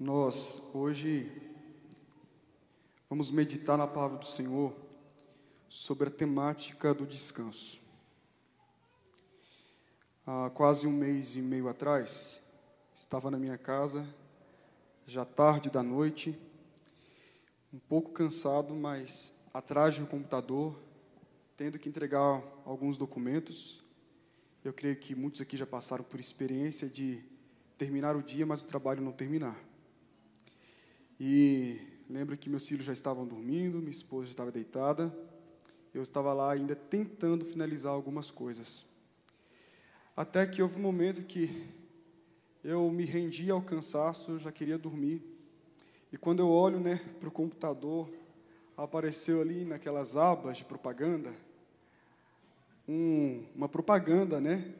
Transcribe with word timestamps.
Nós 0.00 0.62
hoje 0.72 1.28
vamos 3.10 3.32
meditar 3.32 3.76
na 3.76 3.88
palavra 3.88 4.18
do 4.18 4.26
Senhor 4.26 4.72
sobre 5.68 6.06
a 6.06 6.10
temática 6.12 6.94
do 6.94 7.04
descanso. 7.04 7.80
Há 10.24 10.50
quase 10.50 10.86
um 10.86 10.92
mês 10.92 11.34
e 11.34 11.40
meio 11.40 11.68
atrás, 11.68 12.40
estava 12.94 13.28
na 13.28 13.38
minha 13.38 13.58
casa, 13.58 14.06
já 15.04 15.24
tarde 15.24 15.68
da 15.68 15.82
noite, 15.82 16.38
um 17.74 17.80
pouco 17.80 18.12
cansado, 18.12 18.76
mas 18.76 19.36
atrás 19.52 19.98
do 19.98 20.06
computador, 20.06 20.78
tendo 21.56 21.76
que 21.76 21.88
entregar 21.88 22.40
alguns 22.64 22.96
documentos. 22.96 23.82
Eu 24.62 24.72
creio 24.72 24.94
que 24.94 25.16
muitos 25.16 25.40
aqui 25.40 25.56
já 25.56 25.66
passaram 25.66 26.04
por 26.04 26.20
experiência 26.20 26.88
de 26.88 27.20
terminar 27.76 28.14
o 28.14 28.22
dia, 28.22 28.46
mas 28.46 28.62
o 28.62 28.66
trabalho 28.66 29.02
não 29.02 29.10
terminar. 29.10 29.67
E 31.20 31.80
lembro 32.08 32.36
que 32.36 32.48
meus 32.48 32.66
filhos 32.66 32.84
já 32.84 32.92
estavam 32.92 33.26
dormindo, 33.26 33.78
minha 33.78 33.90
esposa 33.90 34.26
já 34.26 34.30
estava 34.30 34.52
deitada. 34.52 35.12
Eu 35.92 36.02
estava 36.02 36.32
lá 36.32 36.52
ainda 36.52 36.76
tentando 36.76 37.44
finalizar 37.44 37.92
algumas 37.92 38.30
coisas. 38.30 38.84
Até 40.16 40.46
que 40.46 40.62
houve 40.62 40.76
um 40.76 40.82
momento 40.82 41.22
que 41.22 41.66
eu 42.62 42.90
me 42.90 43.04
rendi 43.04 43.50
ao 43.50 43.62
cansaço, 43.62 44.38
já 44.38 44.52
queria 44.52 44.78
dormir. 44.78 45.22
E 46.12 46.16
quando 46.16 46.40
eu 46.40 46.48
olho 46.48 46.78
né, 46.80 47.00
para 47.18 47.28
o 47.28 47.32
computador, 47.32 48.08
apareceu 48.76 49.40
ali 49.40 49.64
naquelas 49.64 50.16
abas 50.16 50.58
de 50.58 50.64
propaganda, 50.64 51.34
um, 52.86 53.44
uma 53.54 53.68
propaganda 53.68 54.40
né, 54.40 54.72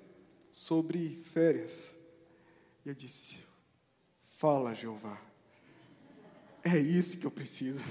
sobre 0.53 1.21
férias. 1.25 1.97
E 2.85 2.89
eu 2.89 2.95
disse: 2.95 3.39
Fala, 4.29 4.75
Jeová. 4.75 5.28
É 6.71 6.79
isso 6.79 7.17
que 7.17 7.25
eu 7.25 7.31
preciso. 7.31 7.83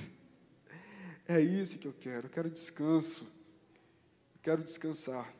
É 1.27 1.41
isso 1.41 1.79
que 1.79 1.87
eu 1.87 1.93
quero. 1.93 2.27
Eu 2.27 2.29
quero 2.29 2.47
descanso. 2.47 3.23
Eu 3.23 4.41
quero 4.43 4.63
descansar. 4.63 5.33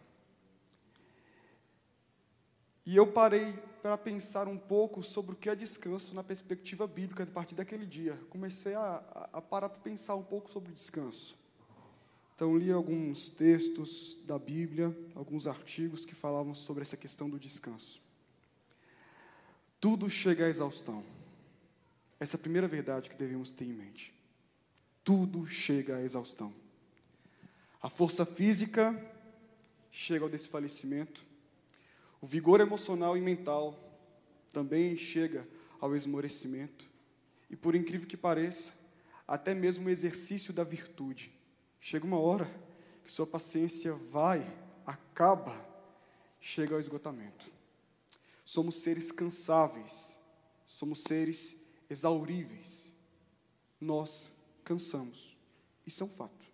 E 2.84 2.96
eu 2.96 3.06
parei 3.06 3.54
para 3.84 3.96
pensar 3.96 4.48
um 4.48 4.58
pouco 4.58 5.04
sobre 5.04 5.34
o 5.34 5.36
que 5.36 5.50
é 5.52 5.56
descanso 5.56 6.16
na 6.16 6.24
perspectiva 6.24 6.88
bíblica 6.88 7.24
a 7.24 7.28
partir 7.28 7.54
daquele 7.54 7.86
dia. 7.86 8.20
Comecei 8.32 8.74
a, 8.74 9.30
a 9.32 9.40
parar 9.40 9.70
para 9.70 9.82
pensar 9.82 10.16
um 10.16 10.24
pouco 10.24 10.50
sobre 10.50 10.74
descanso. 10.74 11.38
Então, 12.36 12.58
li 12.58 12.72
alguns 12.72 13.30
textos 13.30 14.20
da 14.26 14.40
Bíblia, 14.40 14.98
alguns 15.14 15.46
artigos 15.46 16.06
que 16.06 16.16
falavam 16.16 16.56
sobre 16.56 16.82
essa 16.82 16.98
questão 16.98 17.30
do 17.30 17.40
descanso. 17.40 18.02
Tudo 19.80 20.10
chega 20.10 20.46
à 20.46 20.50
exaustão. 20.50 21.17
Essa 22.20 22.36
é 22.36 22.38
a 22.38 22.42
primeira 22.42 22.68
verdade 22.68 23.10
que 23.10 23.16
devemos 23.16 23.52
ter 23.52 23.66
em 23.66 23.74
mente. 23.74 24.14
Tudo 25.04 25.46
chega 25.46 25.98
à 25.98 26.02
exaustão. 26.02 26.54
A 27.82 27.90
força 27.90 28.26
física 28.26 28.96
chega 29.92 30.26
ao 30.26 30.30
desfalecimento. 30.30 31.26
O 32.20 32.28
vigor 32.28 32.60
emocional 32.60 33.16
e 33.16 33.22
mental 33.22 33.78
também 34.52 34.96
chega 34.96 35.48
ao 35.80 35.96
esmorecimento. 35.96 36.90
E 37.50 37.56
por 37.56 37.76
incrível 37.76 38.08
que 38.08 38.18
pareça, 38.18 38.74
até 39.28 39.54
mesmo 39.54 39.88
o 39.88 39.90
exercício 39.90 40.52
da 40.52 40.64
virtude. 40.64 41.32
Chega 41.80 42.06
uma 42.06 42.20
hora 42.20 42.50
que 43.04 43.12
sua 43.12 43.28
paciência 43.28 43.94
vai, 43.94 44.46
acaba, 44.86 45.64
chega 46.40 46.74
ao 46.74 46.80
esgotamento. 46.80 47.52
Somos 48.44 48.76
seres 48.76 49.12
cansáveis, 49.12 50.18
somos 50.66 51.04
seres 51.04 51.67
exauríveis. 51.90 52.94
Nós 53.80 54.32
cansamos. 54.64 55.38
Isso 55.86 56.04
é 56.04 56.06
um 56.06 56.10
fato. 56.10 56.46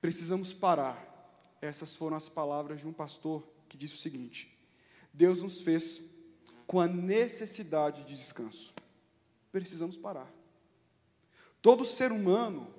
Precisamos 0.00 0.54
parar. 0.54 1.14
Essas 1.60 1.94
foram 1.94 2.16
as 2.16 2.28
palavras 2.28 2.80
de 2.80 2.88
um 2.88 2.92
pastor 2.92 3.46
que 3.68 3.76
disse 3.76 3.94
o 3.94 3.98
seguinte: 3.98 4.56
Deus 5.12 5.42
nos 5.42 5.60
fez 5.60 6.02
com 6.66 6.80
a 6.80 6.86
necessidade 6.86 8.04
de 8.04 8.14
descanso. 8.14 8.74
Precisamos 9.50 9.96
parar. 9.96 10.30
Todo 11.62 11.84
ser 11.84 12.12
humano, 12.12 12.72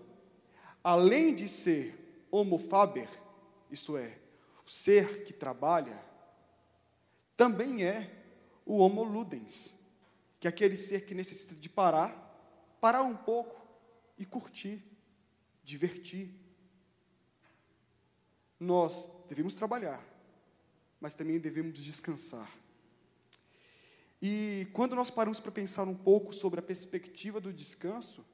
além 0.84 1.36
de 1.36 1.50
ser 1.50 2.26
homo 2.32 2.58
faber, 2.58 3.10
isso 3.72 3.98
é, 3.98 4.18
o 4.66 4.70
ser 4.70 5.24
que 5.24 5.34
trabalha, 5.34 6.00
também 7.36 7.84
é 7.84 8.24
o 8.66 8.78
homo 8.78 9.04
ludens, 9.04 9.76
que 10.40 10.48
aquele 10.48 10.76
ser 10.76 11.06
que 11.06 11.16
necessita 11.16 11.56
de 11.56 11.70
parar, 11.70 12.12
parar 12.80 13.02
um 13.02 13.16
pouco 13.16 13.66
e 14.18 14.26
curtir, 14.26 14.84
divertir. 15.64 16.34
Nós 18.60 19.12
devemos 19.28 19.56
trabalhar, 19.56 20.04
mas 21.00 21.16
também 21.16 21.40
devemos 21.40 21.84
descansar. 21.84 22.50
E 24.22 24.68
quando 24.74 24.96
nós 24.96 25.10
paramos 25.10 25.40
para 25.40 25.52
pensar 25.52 25.84
um 25.88 25.96
pouco 25.96 26.34
sobre 26.34 26.60
a 26.60 26.64
perspectiva 26.64 27.40
do 27.40 27.54
descanso, 27.54 28.26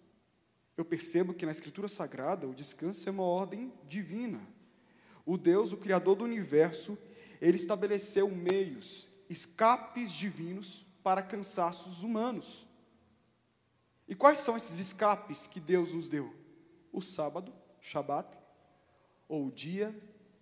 eu 0.77 0.85
percebo 0.85 1.33
que 1.33 1.45
na 1.45 1.51
Escritura 1.51 1.87
Sagrada 1.87 2.47
o 2.47 2.53
descanso 2.53 3.07
é 3.07 3.11
uma 3.11 3.23
ordem 3.23 3.71
divina. 3.87 4.41
O 5.25 5.37
Deus, 5.37 5.71
o 5.71 5.77
Criador 5.77 6.15
do 6.15 6.23
universo, 6.23 6.97
ele 7.39 7.57
estabeleceu 7.57 8.29
meios, 8.29 9.09
escapes 9.29 10.11
divinos 10.11 10.87
para 11.03 11.21
cansaços 11.21 12.01
humanos. 12.01 12.65
E 14.07 14.15
quais 14.15 14.39
são 14.39 14.55
esses 14.55 14.79
escapes 14.79 15.45
que 15.45 15.59
Deus 15.59 15.93
nos 15.93 16.07
deu? 16.07 16.33
O 16.91 17.01
sábado, 17.01 17.53
Shabat, 17.81 18.37
ou 19.27 19.47
o 19.47 19.51
dia 19.51 19.93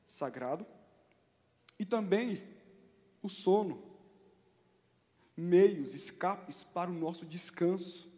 sagrado, 0.05 0.65
e 1.79 1.85
também 1.85 2.43
o 3.21 3.29
sono, 3.29 3.83
meios, 5.35 5.95
escapes 5.95 6.63
para 6.63 6.91
o 6.91 6.93
nosso 6.93 7.25
descanso. 7.25 8.11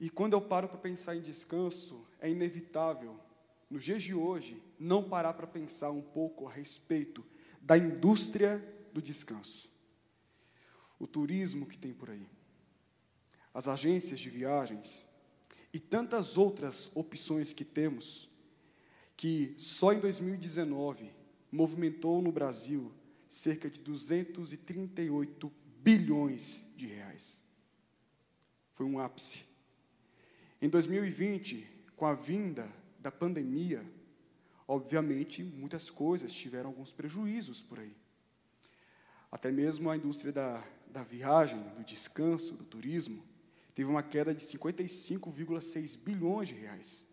E 0.00 0.08
quando 0.08 0.32
eu 0.32 0.40
paro 0.40 0.68
para 0.68 0.78
pensar 0.78 1.14
em 1.14 1.20
descanso, 1.20 2.06
é 2.18 2.30
inevitável, 2.30 3.20
nos 3.68 3.84
dias 3.84 4.02
de 4.02 4.14
hoje, 4.14 4.60
não 4.78 5.08
parar 5.08 5.34
para 5.34 5.46
pensar 5.46 5.90
um 5.90 6.02
pouco 6.02 6.48
a 6.48 6.52
respeito 6.52 7.24
da 7.60 7.76
indústria 7.76 8.58
do 8.92 9.00
descanso 9.00 9.69
o 11.00 11.06
turismo 11.06 11.66
que 11.66 11.78
tem 11.78 11.92
por 11.92 12.10
aí, 12.10 12.26
as 13.52 13.66
agências 13.66 14.20
de 14.20 14.28
viagens 14.28 15.06
e 15.72 15.80
tantas 15.80 16.36
outras 16.36 16.94
opções 16.94 17.52
que 17.52 17.64
temos, 17.64 18.28
que 19.16 19.54
só 19.56 19.92
em 19.92 19.98
2019 19.98 21.10
movimentou 21.50 22.20
no 22.20 22.30
Brasil 22.30 22.92
cerca 23.28 23.70
de 23.70 23.80
238 23.80 25.52
bilhões 25.82 26.64
de 26.76 26.86
reais. 26.86 27.40
Foi 28.74 28.84
um 28.84 28.98
ápice. 28.98 29.42
Em 30.60 30.68
2020, 30.68 31.66
com 31.96 32.06
a 32.06 32.14
vinda 32.14 32.70
da 32.98 33.10
pandemia, 33.10 33.84
obviamente 34.68 35.42
muitas 35.42 35.88
coisas 35.88 36.32
tiveram 36.32 36.70
alguns 36.70 36.92
prejuízos 36.92 37.62
por 37.62 37.78
aí. 37.78 37.94
Até 39.30 39.50
mesmo 39.50 39.88
a 39.88 39.96
indústria 39.96 40.32
da 40.32 40.62
da 40.92 41.02
viagem, 41.02 41.62
do 41.76 41.84
descanso, 41.84 42.54
do 42.54 42.64
turismo, 42.64 43.24
teve 43.74 43.88
uma 43.88 44.02
queda 44.02 44.34
de 44.34 44.44
55,6 44.44 45.98
bilhões 45.98 46.48
de 46.48 46.54
reais. 46.54 47.06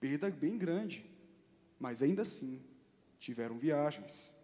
Perda 0.00 0.30
bem 0.30 0.58
grande, 0.58 1.04
mas 1.78 2.02
ainda 2.02 2.22
assim 2.22 2.62
tiveram 3.18 3.58
viagens, 3.58 4.34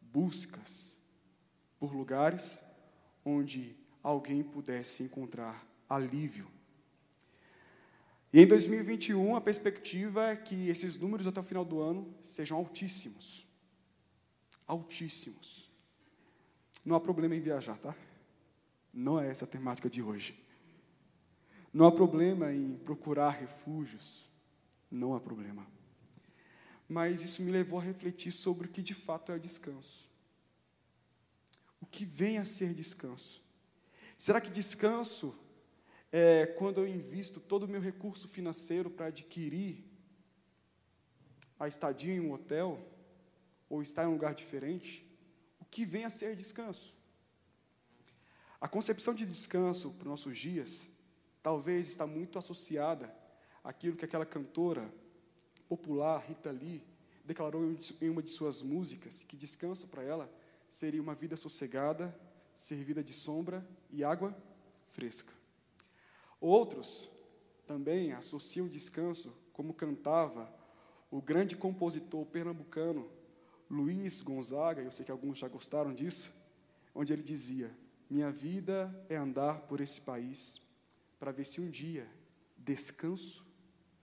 buscas 0.00 0.98
por 1.78 1.94
lugares 1.94 2.62
onde 3.24 3.76
alguém 4.02 4.42
pudesse 4.42 5.02
encontrar 5.02 5.66
alívio. 5.88 6.50
E 8.32 8.40
em 8.40 8.46
2021, 8.46 9.36
a 9.36 9.40
perspectiva 9.40 10.30
é 10.30 10.36
que 10.36 10.68
esses 10.68 10.98
números 10.98 11.26
até 11.26 11.40
o 11.40 11.44
final 11.44 11.64
do 11.64 11.80
ano 11.80 12.12
sejam 12.20 12.58
altíssimos. 12.58 13.43
Altíssimos. 14.66 15.70
Não 16.84 16.96
há 16.96 17.00
problema 17.00 17.34
em 17.34 17.40
viajar, 17.40 17.78
tá? 17.78 17.94
Não 18.92 19.18
é 19.18 19.28
essa 19.28 19.44
a 19.44 19.48
temática 19.48 19.88
de 19.88 20.02
hoje. 20.02 20.38
Não 21.72 21.86
há 21.86 21.92
problema 21.92 22.52
em 22.52 22.76
procurar 22.76 23.30
refúgios. 23.30 24.28
Não 24.90 25.14
há 25.14 25.20
problema. 25.20 25.66
Mas 26.88 27.22
isso 27.22 27.42
me 27.42 27.50
levou 27.50 27.78
a 27.78 27.82
refletir 27.82 28.30
sobre 28.30 28.66
o 28.66 28.70
que 28.70 28.82
de 28.82 28.94
fato 28.94 29.32
é 29.32 29.38
descanso. 29.38 30.08
O 31.80 31.86
que 31.86 32.04
vem 32.04 32.38
a 32.38 32.44
ser 32.44 32.72
descanso? 32.72 33.42
Será 34.16 34.40
que 34.40 34.50
descanso 34.50 35.34
é 36.12 36.46
quando 36.46 36.78
eu 36.78 36.86
invisto 36.86 37.40
todo 37.40 37.64
o 37.64 37.68
meu 37.68 37.80
recurso 37.80 38.28
financeiro 38.28 38.88
para 38.88 39.06
adquirir 39.06 39.84
a 41.58 41.66
estadia 41.66 42.14
em 42.14 42.20
um 42.20 42.32
hotel? 42.32 42.93
Ou 43.74 43.82
estar 43.82 44.04
em 44.04 44.08
um 44.08 44.12
lugar 44.12 44.34
diferente? 44.34 45.04
que 45.74 45.84
vem 45.84 46.04
a 46.04 46.10
ser 46.10 46.36
descanso. 46.36 46.94
A 48.60 48.68
concepção 48.68 49.12
de 49.12 49.26
descanso 49.26 49.90
para 49.94 50.04
os 50.04 50.10
nossos 50.10 50.38
dias 50.38 50.88
talvez 51.42 51.88
está 51.88 52.06
muito 52.06 52.38
associada 52.38 53.12
àquilo 53.64 53.96
que 53.96 54.04
aquela 54.04 54.24
cantora 54.24 54.88
popular, 55.68 56.24
Rita 56.28 56.52
Lee, 56.52 56.80
declarou 57.24 57.76
em 58.00 58.08
uma 58.08 58.22
de 58.22 58.30
suas 58.30 58.62
músicas, 58.62 59.24
que 59.24 59.36
descanso 59.36 59.88
para 59.88 60.04
ela 60.04 60.32
seria 60.68 61.02
uma 61.02 61.16
vida 61.16 61.36
sossegada, 61.36 62.16
servida 62.54 63.02
de 63.02 63.12
sombra 63.12 63.66
e 63.90 64.04
água 64.04 64.32
fresca. 64.92 65.32
Outros 66.40 67.10
também 67.66 68.12
associam 68.12 68.68
descanso, 68.68 69.36
como 69.52 69.74
cantava 69.74 70.48
o 71.10 71.20
grande 71.20 71.56
compositor 71.56 72.24
pernambucano 72.26 73.10
Luiz 73.70 74.20
Gonzaga, 74.20 74.82
eu 74.82 74.92
sei 74.92 75.04
que 75.04 75.10
alguns 75.10 75.38
já 75.38 75.48
gostaram 75.48 75.94
disso, 75.94 76.32
onde 76.94 77.12
ele 77.12 77.22
dizia: 77.22 77.70
Minha 78.08 78.30
vida 78.30 78.94
é 79.08 79.16
andar 79.16 79.60
por 79.62 79.80
esse 79.80 80.00
país 80.00 80.60
para 81.18 81.32
ver 81.32 81.44
se 81.44 81.60
um 81.60 81.70
dia 81.70 82.06
descanso 82.56 83.44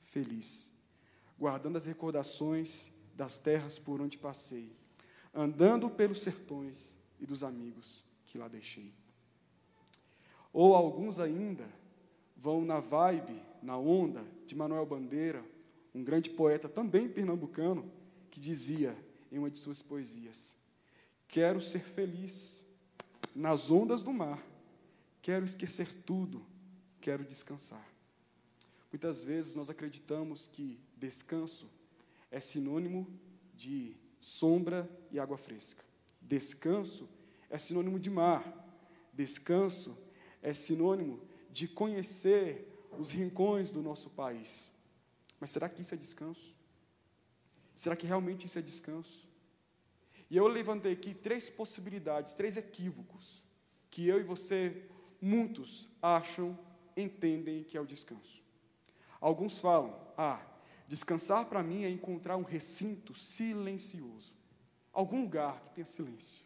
feliz, 0.01 0.71
guardando 1.37 1.77
as 1.77 1.85
recordações 1.85 2.91
das 3.15 3.37
terras 3.37 3.77
por 3.77 4.01
onde 4.01 4.17
passei, 4.17 4.75
andando 5.33 5.89
pelos 5.89 6.21
sertões 6.21 6.97
e 7.19 7.25
dos 7.25 7.43
amigos 7.43 8.03
que 8.25 8.37
lá 8.37 8.47
deixei. 8.47 8.93
Ou 10.53 10.75
alguns 10.75 11.19
ainda 11.19 11.67
vão 12.35 12.65
na 12.65 12.79
vibe, 12.79 13.41
na 13.61 13.77
onda 13.77 14.25
de 14.45 14.55
Manuel 14.55 14.85
Bandeira, 14.85 15.45
um 15.93 16.03
grande 16.03 16.29
poeta 16.29 16.67
também 16.67 17.07
pernambucano, 17.07 17.89
que 18.29 18.39
dizia 18.39 18.97
em 19.31 19.37
uma 19.37 19.49
de 19.49 19.59
suas 19.59 19.81
poesias: 19.81 20.55
Quero 21.27 21.61
ser 21.61 21.81
feliz 21.81 22.65
nas 23.35 23.71
ondas 23.71 24.03
do 24.03 24.11
mar, 24.11 24.45
quero 25.21 25.45
esquecer 25.45 25.93
tudo, 25.93 26.45
quero 26.99 27.23
descansar. 27.23 27.87
Muitas 28.91 29.23
vezes 29.23 29.55
nós 29.55 29.69
acreditamos 29.69 30.47
que 30.47 30.79
descanso 30.97 31.69
é 32.29 32.39
sinônimo 32.39 33.07
de 33.55 33.95
sombra 34.19 34.89
e 35.09 35.19
água 35.19 35.37
fresca. 35.37 35.83
Descanso 36.21 37.07
é 37.49 37.57
sinônimo 37.57 37.99
de 37.99 38.09
mar. 38.09 38.43
Descanso 39.13 39.97
é 40.41 40.53
sinônimo 40.53 41.21
de 41.49 41.67
conhecer 41.67 42.67
os 42.97 43.11
rincões 43.11 43.71
do 43.71 43.81
nosso 43.81 44.09
país. 44.09 44.71
Mas 45.39 45.49
será 45.49 45.69
que 45.69 45.81
isso 45.81 45.93
é 45.93 45.97
descanso? 45.97 46.55
Será 47.81 47.95
que 47.95 48.05
realmente 48.05 48.45
isso 48.45 48.59
é 48.59 48.61
descanso? 48.61 49.27
E 50.29 50.37
eu 50.37 50.47
levantei 50.47 50.93
aqui 50.93 51.15
três 51.15 51.49
possibilidades, 51.49 52.35
três 52.35 52.55
equívocos, 52.55 53.43
que 53.89 54.07
eu 54.07 54.19
e 54.19 54.23
você, 54.23 54.87
muitos, 55.19 55.89
acham, 55.99 56.55
entendem 56.95 57.63
que 57.63 57.75
é 57.75 57.81
o 57.81 57.85
descanso. 57.85 58.43
Alguns 59.19 59.57
falam, 59.59 59.99
ah, 60.15 60.45
descansar 60.87 61.45
para 61.47 61.63
mim 61.63 61.83
é 61.83 61.89
encontrar 61.89 62.37
um 62.37 62.43
recinto 62.43 63.15
silencioso, 63.15 64.35
algum 64.93 65.23
lugar 65.23 65.59
que 65.61 65.71
tenha 65.71 65.85
silêncio. 65.85 66.45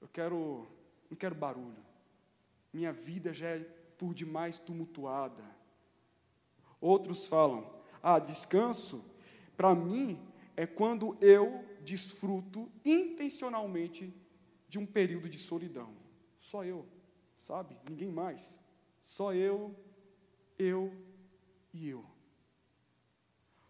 Eu 0.00 0.08
quero, 0.08 0.66
não 1.10 1.16
quero 1.18 1.34
barulho. 1.34 1.84
Minha 2.72 2.90
vida 2.90 3.34
já 3.34 3.48
é 3.48 3.58
por 3.98 4.14
demais 4.14 4.58
tumultuada. 4.58 5.44
Outros 6.80 7.26
falam, 7.26 7.70
ah, 8.02 8.18
descanso, 8.18 9.04
para 9.54 9.74
mim, 9.74 10.18
é 10.58 10.66
quando 10.66 11.16
eu 11.20 11.64
desfruto 11.84 12.68
intencionalmente 12.84 14.12
de 14.68 14.76
um 14.76 14.84
período 14.84 15.28
de 15.28 15.38
solidão. 15.38 15.94
Só 16.40 16.64
eu, 16.64 16.84
sabe? 17.36 17.78
Ninguém 17.88 18.10
mais. 18.10 18.58
Só 19.00 19.32
eu, 19.32 19.72
eu 20.58 20.92
e 21.72 21.88
eu. 21.88 22.04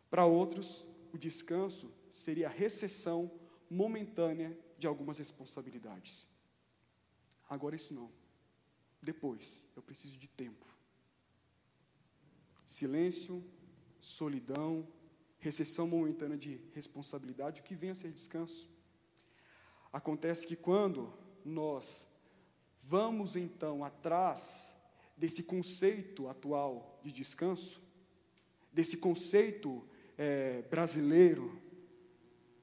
Para 0.08 0.24
outros, 0.24 0.88
o 1.12 1.18
descanso 1.18 1.92
seria 2.10 2.46
a 2.46 2.50
recessão 2.50 3.30
momentânea 3.68 4.58
de 4.78 4.86
algumas 4.86 5.18
responsabilidades. 5.18 6.26
Agora, 7.50 7.76
isso 7.76 7.92
não. 7.92 8.10
Depois, 9.02 9.62
eu 9.76 9.82
preciso 9.82 10.16
de 10.16 10.26
tempo. 10.26 10.64
Silêncio, 12.64 13.44
solidão, 14.00 14.88
recessão 15.38 15.86
momentânea 15.86 16.36
de 16.36 16.60
responsabilidade, 16.74 17.60
o 17.60 17.64
que 17.64 17.74
vem 17.74 17.90
a 17.90 17.94
ser 17.94 18.12
descanso. 18.12 18.68
Acontece 19.92 20.46
que 20.46 20.56
quando 20.56 21.12
nós 21.44 22.06
vamos 22.82 23.36
então 23.36 23.84
atrás 23.84 24.74
desse 25.16 25.42
conceito 25.42 26.28
atual 26.28 27.00
de 27.02 27.12
descanso, 27.12 27.82
desse 28.72 28.96
conceito 28.96 29.86
é, 30.16 30.62
brasileiro, 30.62 31.60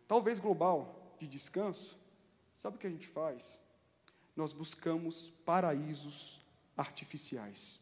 talvez 0.07 0.39
global, 0.39 1.16
de 1.19 1.28
descanso, 1.28 1.98
sabe 2.54 2.75
o 2.75 2.80
que 2.80 2.88
a 2.88 2.89
gente 2.89 3.07
faz? 3.07 3.60
Nós 4.36 4.51
buscamos 4.51 5.30
paraísos 5.45 6.42
artificiais 6.75 7.81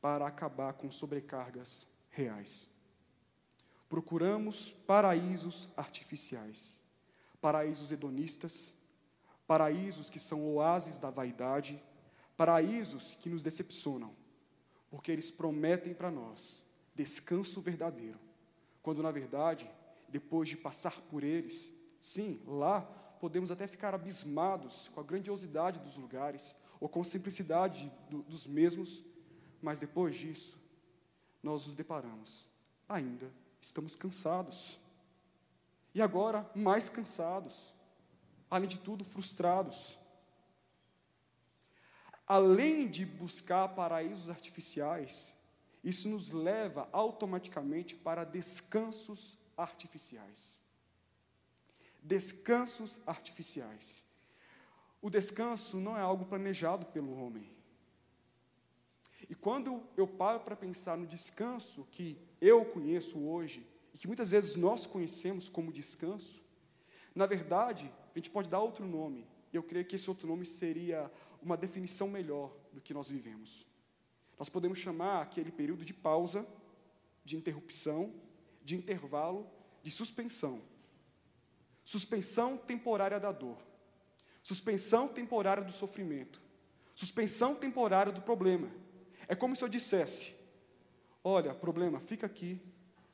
para 0.00 0.26
acabar 0.26 0.72
com 0.72 0.90
sobrecargas 0.90 1.86
reais. 2.08 2.69
Procuramos 3.90 4.70
paraísos 4.86 5.68
artificiais, 5.76 6.80
paraísos 7.40 7.90
hedonistas, 7.90 8.72
paraísos 9.48 10.08
que 10.08 10.20
são 10.20 10.46
oásis 10.54 11.00
da 11.00 11.10
vaidade, 11.10 11.82
paraísos 12.36 13.16
que 13.16 13.28
nos 13.28 13.42
decepcionam, 13.42 14.14
porque 14.88 15.10
eles 15.10 15.28
prometem 15.28 15.92
para 15.92 16.08
nós 16.08 16.64
descanso 16.94 17.60
verdadeiro, 17.60 18.20
quando 18.80 19.02
na 19.02 19.10
verdade, 19.10 19.68
depois 20.08 20.48
de 20.48 20.56
passar 20.56 21.00
por 21.10 21.24
eles, 21.24 21.72
sim, 21.98 22.40
lá 22.46 22.82
podemos 23.18 23.50
até 23.50 23.66
ficar 23.66 23.92
abismados 23.92 24.86
com 24.94 25.00
a 25.00 25.04
grandiosidade 25.04 25.80
dos 25.80 25.96
lugares 25.96 26.54
ou 26.78 26.88
com 26.88 27.00
a 27.00 27.04
simplicidade 27.04 27.92
do, 28.08 28.22
dos 28.22 28.46
mesmos, 28.46 29.02
mas 29.60 29.80
depois 29.80 30.16
disso, 30.16 30.56
nós 31.42 31.66
nos 31.66 31.74
deparamos, 31.74 32.46
ainda 32.88 33.32
estamos 33.60 33.96
cansados. 33.96 34.78
E 35.94 36.00
agora, 36.00 36.48
mais 36.54 36.88
cansados, 36.88 37.72
além 38.50 38.68
de 38.68 38.78
tudo, 38.78 39.04
frustrados. 39.04 39.98
Além 42.26 42.88
de 42.88 43.04
buscar 43.04 43.68
paraísos 43.68 44.30
artificiais, 44.30 45.34
isso 45.82 46.08
nos 46.08 46.30
leva 46.30 46.88
automaticamente 46.92 47.96
para 47.96 48.24
descansos 48.24 49.36
artificiais. 49.56 50.60
Descansos 52.02 53.00
artificiais. 53.06 54.06
O 55.02 55.10
descanso 55.10 55.78
não 55.78 55.96
é 55.96 56.00
algo 56.00 56.24
planejado 56.24 56.86
pelo 56.86 57.14
homem. 57.14 57.50
E 59.30 59.34
quando 59.36 59.80
eu 59.96 60.08
paro 60.08 60.40
para 60.40 60.56
pensar 60.56 60.98
no 60.98 61.06
descanso 61.06 61.86
que 61.92 62.18
eu 62.40 62.64
conheço 62.64 63.16
hoje, 63.16 63.64
e 63.94 63.98
que 63.98 64.08
muitas 64.08 64.32
vezes 64.32 64.56
nós 64.56 64.86
conhecemos 64.86 65.48
como 65.48 65.72
descanso, 65.72 66.42
na 67.14 67.26
verdade, 67.26 67.88
a 68.12 68.18
gente 68.18 68.28
pode 68.28 68.50
dar 68.50 68.58
outro 68.58 68.84
nome. 68.84 69.24
Eu 69.52 69.62
creio 69.62 69.84
que 69.84 69.94
esse 69.94 70.10
outro 70.10 70.26
nome 70.26 70.44
seria 70.44 71.08
uma 71.40 71.56
definição 71.56 72.08
melhor 72.08 72.52
do 72.72 72.80
que 72.80 72.92
nós 72.92 73.08
vivemos. 73.08 73.64
Nós 74.36 74.48
podemos 74.48 74.80
chamar 74.80 75.22
aquele 75.22 75.52
período 75.52 75.84
de 75.84 75.94
pausa, 75.94 76.44
de 77.24 77.36
interrupção, 77.36 78.12
de 78.64 78.74
intervalo, 78.74 79.48
de 79.80 79.92
suspensão. 79.92 80.60
Suspensão 81.84 82.56
temporária 82.56 83.20
da 83.20 83.30
dor. 83.30 83.58
Suspensão 84.42 85.06
temporária 85.06 85.62
do 85.62 85.72
sofrimento. 85.72 86.42
Suspensão 86.96 87.54
temporária 87.54 88.10
do 88.10 88.22
problema. 88.22 88.68
É 89.30 89.36
como 89.36 89.54
se 89.54 89.62
eu 89.62 89.68
dissesse: 89.68 90.34
Olha, 91.22 91.54
problema, 91.54 92.00
fica 92.00 92.26
aqui. 92.26 92.60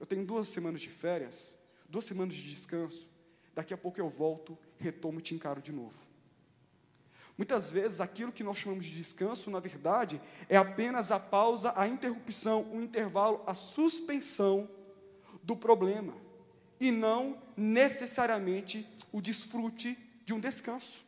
Eu 0.00 0.06
tenho 0.06 0.24
duas 0.24 0.48
semanas 0.48 0.80
de 0.80 0.88
férias, 0.88 1.54
duas 1.86 2.06
semanas 2.06 2.34
de 2.34 2.42
descanso. 2.50 3.06
Daqui 3.54 3.74
a 3.74 3.76
pouco 3.76 4.00
eu 4.00 4.08
volto, 4.08 4.56
retomo 4.78 5.18
e 5.18 5.22
te 5.22 5.34
encaro 5.34 5.60
de 5.60 5.72
novo. 5.72 5.94
Muitas 7.36 7.70
vezes 7.70 8.00
aquilo 8.00 8.32
que 8.32 8.42
nós 8.42 8.56
chamamos 8.56 8.86
de 8.86 8.96
descanso, 8.96 9.50
na 9.50 9.60
verdade, 9.60 10.18
é 10.48 10.56
apenas 10.56 11.12
a 11.12 11.20
pausa, 11.20 11.74
a 11.76 11.86
interrupção, 11.86 12.62
o 12.72 12.80
intervalo, 12.80 13.42
a 13.46 13.52
suspensão 13.52 14.70
do 15.42 15.54
problema, 15.54 16.14
e 16.80 16.90
não 16.90 17.42
necessariamente 17.54 18.88
o 19.12 19.20
desfrute 19.20 19.98
de 20.24 20.32
um 20.32 20.40
descanso. 20.40 21.04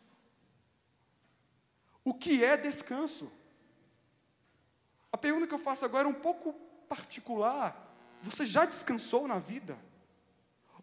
O 2.04 2.12
que 2.12 2.44
é 2.44 2.58
descanso? 2.58 3.37
A 5.18 5.20
pergunta 5.20 5.48
que 5.48 5.54
eu 5.54 5.58
faço 5.58 5.84
agora 5.84 6.06
é 6.06 6.10
um 6.10 6.14
pouco 6.14 6.52
particular. 6.88 7.92
Você 8.22 8.46
já 8.46 8.64
descansou 8.64 9.26
na 9.26 9.40
vida? 9.40 9.76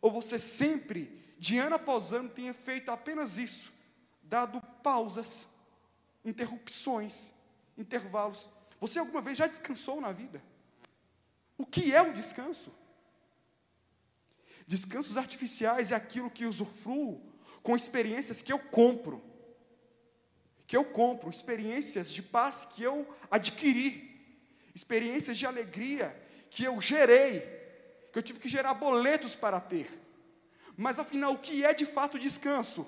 Ou 0.01 0.11
você 0.11 0.37
sempre, 0.37 1.17
de 1.39 1.57
ano 1.57 1.77
após 1.77 2.11
ano, 2.11 2.27
tem 2.29 2.51
feito 2.51 2.91
apenas 2.91 3.37
isso? 3.37 3.73
dado 4.25 4.59
pausas, 4.83 5.47
interrupções, 6.23 7.31
intervalos. 7.77 8.49
Você 8.79 8.99
alguma 8.99 9.21
vez 9.21 9.37
já 9.37 9.47
descansou 9.47 10.01
na 10.01 10.11
vida? 10.11 10.43
O 11.57 11.65
que 11.65 11.93
é 11.93 12.01
o 12.01 12.13
descanso? 12.13 12.73
Descansos 14.67 15.15
artificiais 15.15 15.91
é 15.91 15.95
aquilo 15.95 16.29
que 16.29 16.45
usufruo 16.45 17.21
com 17.61 17.75
experiências 17.75 18.41
que 18.41 18.51
eu 18.51 18.59
compro. 18.59 19.23
Que 20.67 20.75
eu 20.75 20.83
compro, 20.83 21.29
experiências 21.29 22.11
de 22.11 22.23
paz 22.23 22.65
que 22.65 22.81
eu 22.81 23.15
adquiri, 23.29 24.14
experiências 24.75 25.37
de 25.37 25.45
alegria 25.47 26.15
que 26.51 26.63
eu 26.63 26.79
gerei, 26.81 27.41
que 28.11 28.19
eu 28.19 28.23
tive 28.23 28.39
que 28.39 28.49
gerar 28.49 28.75
boletos 28.75 29.35
para 29.35 29.59
ter. 29.59 29.89
Mas 30.77 30.99
afinal, 30.99 31.33
o 31.33 31.39
que 31.39 31.63
é 31.63 31.73
de 31.73 31.85
fato 31.85 32.19
descanso? 32.19 32.85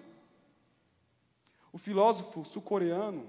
O 1.72 1.77
filósofo 1.77 2.44
sul-coreano 2.44 3.27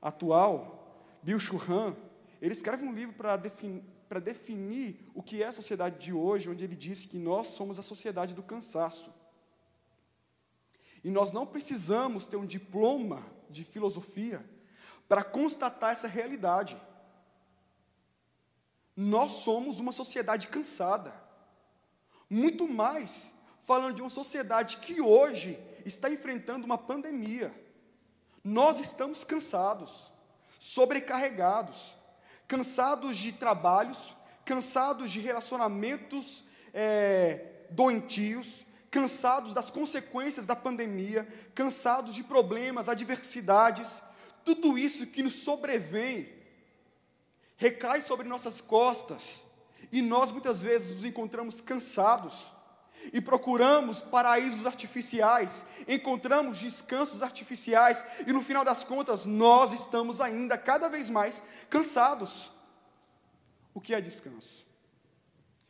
atual, 0.00 0.96
Bill 1.22 1.38
Churran, 1.38 1.94
ele 2.40 2.52
escreve 2.52 2.84
um 2.84 2.92
livro 2.92 3.14
para 3.14 3.36
definir 3.36 3.84
para 4.10 4.18
definir 4.18 5.08
o 5.14 5.22
que 5.22 5.40
é 5.40 5.46
a 5.46 5.52
sociedade 5.52 6.04
de 6.04 6.12
hoje, 6.12 6.50
onde 6.50 6.64
ele 6.64 6.74
diz 6.74 7.06
que 7.06 7.16
nós 7.16 7.46
somos 7.46 7.78
a 7.78 7.82
sociedade 7.82 8.34
do 8.34 8.42
cansaço. 8.42 9.14
E 11.04 11.10
nós 11.12 11.30
não 11.30 11.46
precisamos 11.46 12.26
ter 12.26 12.36
um 12.36 12.44
diploma 12.44 13.24
de 13.48 13.62
filosofia 13.62 14.44
para 15.08 15.22
constatar 15.22 15.92
essa 15.92 16.08
realidade. 16.08 16.76
Nós 19.02 19.32
somos 19.32 19.78
uma 19.78 19.92
sociedade 19.92 20.48
cansada. 20.48 21.10
Muito 22.28 22.68
mais 22.68 23.32
falando 23.62 23.94
de 23.94 24.02
uma 24.02 24.10
sociedade 24.10 24.76
que 24.76 25.00
hoje 25.00 25.58
está 25.86 26.10
enfrentando 26.10 26.66
uma 26.66 26.76
pandemia. 26.76 27.50
Nós 28.44 28.78
estamos 28.78 29.24
cansados, 29.24 30.12
sobrecarregados, 30.58 31.96
cansados 32.46 33.16
de 33.16 33.32
trabalhos, 33.32 34.14
cansados 34.44 35.10
de 35.10 35.18
relacionamentos 35.18 36.44
é, 36.74 37.68
doentios, 37.70 38.66
cansados 38.90 39.54
das 39.54 39.70
consequências 39.70 40.44
da 40.44 40.54
pandemia, 40.54 41.26
cansados 41.54 42.14
de 42.14 42.22
problemas, 42.22 42.86
adversidades, 42.86 44.02
tudo 44.44 44.76
isso 44.76 45.06
que 45.06 45.22
nos 45.22 45.36
sobrevém, 45.36 46.39
recai 47.60 48.00
sobre 48.00 48.26
nossas 48.26 48.58
costas, 48.58 49.42
e 49.92 50.00
nós 50.00 50.32
muitas 50.32 50.62
vezes 50.62 50.94
nos 50.94 51.04
encontramos 51.04 51.60
cansados, 51.60 52.46
e 53.12 53.20
procuramos 53.20 54.00
paraísos 54.00 54.64
artificiais, 54.64 55.66
encontramos 55.86 56.58
descansos 56.58 57.22
artificiais, 57.22 58.02
e 58.26 58.32
no 58.32 58.40
final 58.40 58.64
das 58.64 58.82
contas, 58.82 59.26
nós 59.26 59.74
estamos 59.74 60.22
ainda 60.22 60.56
cada 60.56 60.88
vez 60.88 61.10
mais 61.10 61.42
cansados. 61.68 62.50
O 63.74 63.80
que 63.80 63.94
é 63.94 64.00
descanso? 64.00 64.66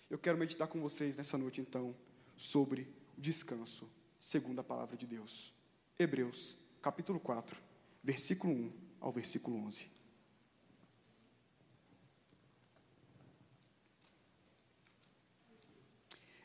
Eu 0.08 0.18
quero 0.18 0.38
meditar 0.38 0.68
com 0.68 0.80
vocês 0.80 1.16
nessa 1.16 1.36
noite, 1.36 1.60
então, 1.60 1.94
sobre 2.36 2.82
o 3.18 3.20
descanso, 3.20 3.90
segundo 4.18 4.60
a 4.60 4.64
palavra 4.64 4.96
de 4.96 5.08
Deus. 5.08 5.52
Hebreus, 5.98 6.56
capítulo 6.80 7.18
4, 7.18 7.56
versículo 8.00 8.52
1 8.52 8.72
ao 9.00 9.10
versículo 9.10 9.56
11. 9.66 9.99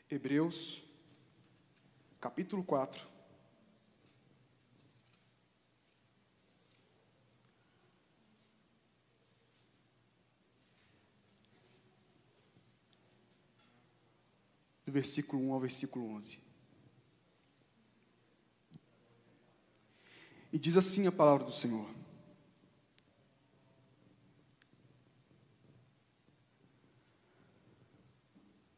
Hebreus, 0.08 0.84
capítulo 2.20 2.62
4. 2.62 3.04
Do 14.84 14.92
versículo 14.92 15.42
1 15.42 15.52
ao 15.52 15.58
versículo 15.58 16.08
11. 16.10 16.38
E 20.52 20.58
diz 20.58 20.76
assim 20.76 21.08
a 21.08 21.12
palavra 21.12 21.44
do 21.44 21.50
Senhor: 21.50 21.92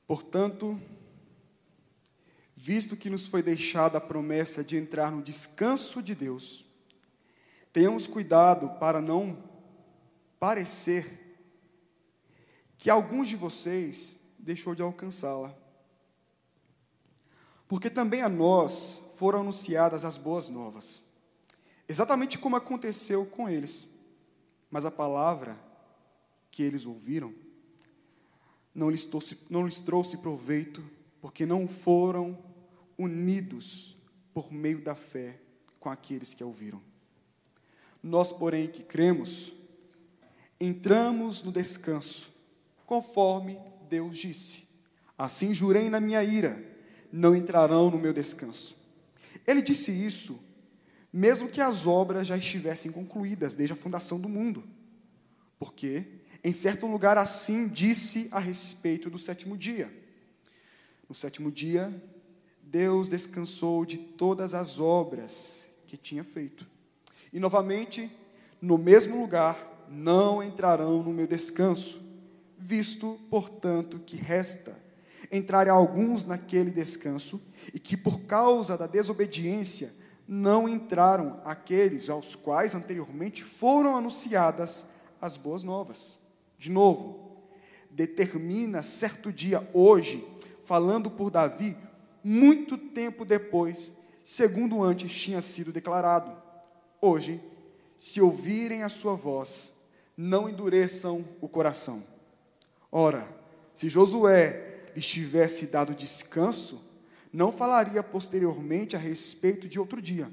Portanto, 0.07 0.81
visto 2.69 2.99
que 2.99 3.09
nos 3.09 3.27
foi 3.27 3.43
deixada 3.43 3.97
a 3.97 4.01
promessa 4.01 4.63
de 4.63 4.77
entrar 4.77 5.11
no 5.11 5.23
descanso 5.23 6.03
de 6.03 6.15
Deus, 6.15 6.67
tenhamos 7.73 8.07
cuidado 8.07 8.79
para 8.79 9.01
não 9.01 9.43
parecer 10.39 11.41
que 12.77 12.91
alguns 12.91 13.27
de 13.27 13.37
vocês 13.37 14.19
deixou 14.39 14.75
de 14.75 14.83
alcançá-la. 14.83 15.57
Porque 17.67 17.89
também 17.89 18.21
a 18.21 18.29
nós 18.29 19.01
foram 19.17 19.41
anunciadas 19.41 20.05
as 20.05 20.19
boas 20.19 20.51
novas, 20.51 21.03
exatamente 21.89 22.39
como 22.39 22.55
aconteceu 22.55 23.25
com 23.25 23.49
eles. 23.49 23.89
Mas 24.71 24.85
a 24.85 24.91
palavra 24.91 25.59
que 26.51 26.63
eles 26.63 26.85
ouviram 26.85 27.33
não 28.75 28.91
lhes 28.91 29.07
trouxe, 29.07 29.39
não 29.49 29.65
lhes 29.65 29.81
trouxe 29.81 30.19
proveito, 30.19 30.85
porque 31.23 31.47
não 31.47 31.67
foram 31.67 32.47
unidos 32.99 33.97
por 34.35 34.53
meio 34.53 34.83
da 34.83 34.95
fé 34.95 35.41
com 35.79 35.89
aqueles 35.89 36.35
que 36.35 36.43
a 36.43 36.47
ouviram. 36.47 36.83
Nós, 38.03 38.33
porém, 38.33 38.67
que 38.67 38.83
cremos, 38.83 39.53
entramos 40.61 41.43
no 41.43 41.53
descanso, 41.53 42.33
conforme 42.85 43.59
Deus 43.89 44.19
disse: 44.19 44.69
Assim 45.17 45.55
jurei 45.55 45.89
na 45.89 46.01
minha 46.01 46.23
ira, 46.23 46.63
não 47.13 47.35
entrarão 47.35 47.91
no 47.91 47.99
meu 47.99 48.13
descanso. 48.13 48.77
Ele 49.47 49.63
disse 49.63 49.91
isso, 49.91 50.39
mesmo 51.13 51.49
que 51.49 51.61
as 51.61 51.87
obras 51.87 52.27
já 52.27 52.37
estivessem 52.37 52.93
concluídas 52.93 53.55
desde 53.55 53.73
a 53.73 53.77
fundação 53.77 54.21
do 54.21 54.29
mundo. 54.29 54.63
Porque, 55.59 56.05
em 56.45 56.53
certo 56.53 56.87
lugar, 56.87 57.19
assim 57.19 57.67
disse 57.67 58.29
a 58.31 58.39
respeito 58.39 59.11
do 59.11 59.19
sétimo 59.19 59.57
dia. 59.57 59.93
No 61.09 61.15
sétimo 61.15 61.51
dia, 61.51 61.91
Deus 62.71 63.09
descansou 63.09 63.87
de 63.87 63.97
todas 63.97 64.53
as 64.53 64.79
obras 64.79 65.67
que 65.87 65.97
tinha 65.97 66.23
feito. 66.23 66.67
E 67.33 67.41
novamente, 67.41 68.11
no 68.61 68.77
mesmo 68.77 69.19
lugar, 69.19 69.87
não 69.89 70.43
entrarão 70.43 71.03
no 71.03 71.11
meu 71.11 71.27
descanso, 71.27 71.99
visto, 72.59 73.19
portanto, 73.31 73.99
que 73.99 74.17
resta 74.17 74.77
entrarem 75.33 75.73
alguns 75.73 76.25
naquele 76.25 76.71
descanso, 76.71 77.41
e 77.73 77.79
que 77.79 77.97
por 77.97 78.21
causa 78.21 78.77
da 78.77 78.87
desobediência 78.87 79.93
não 80.27 80.69
entraram 80.69 81.41
aqueles 81.45 82.11
aos 82.11 82.35
quais 82.35 82.75
anteriormente 82.75 83.43
foram 83.43 83.97
anunciadas 83.97 84.87
as 85.21 85.39
boas 85.39 85.63
novas. 85.65 86.19
De 86.59 86.71
novo, 86.71 87.39
determina 87.91 88.83
certo 88.83 89.33
dia, 89.33 89.69
hoje, 89.73 90.27
falando 90.65 91.11
por 91.11 91.31
Davi, 91.31 91.77
muito 92.29 92.77
tempo 92.77 93.25
depois, 93.25 93.91
segundo 94.23 94.83
antes 94.83 95.11
tinha 95.11 95.41
sido 95.41 95.73
declarado. 95.73 96.31
Hoje, 97.01 97.41
se 97.97 98.21
ouvirem 98.21 98.83
a 98.83 98.91
sua 98.91 99.15
voz, 99.15 99.73
não 100.15 100.47
endureçam 100.47 101.25
o 101.41 101.49
coração. 101.49 102.05
Ora, 102.93 103.27
se 103.73 103.89
Josué 103.89 104.91
lhes 104.95 105.07
tivesse 105.07 105.69
dado 105.69 105.95
descanso, 105.95 106.85
não 107.33 107.51
falaria 107.51 108.03
posteriormente 108.03 108.95
a 108.95 108.99
respeito 108.99 109.67
de 109.67 109.81
outro 109.81 110.03
dia. 110.03 110.31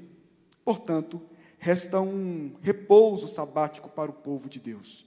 Portanto, 0.66 1.22
resta 1.58 1.98
um 1.98 2.56
repouso 2.60 3.26
sabático 3.26 3.88
para 3.88 4.10
o 4.10 4.14
povo 4.14 4.50
de 4.50 4.60
Deus. 4.60 5.06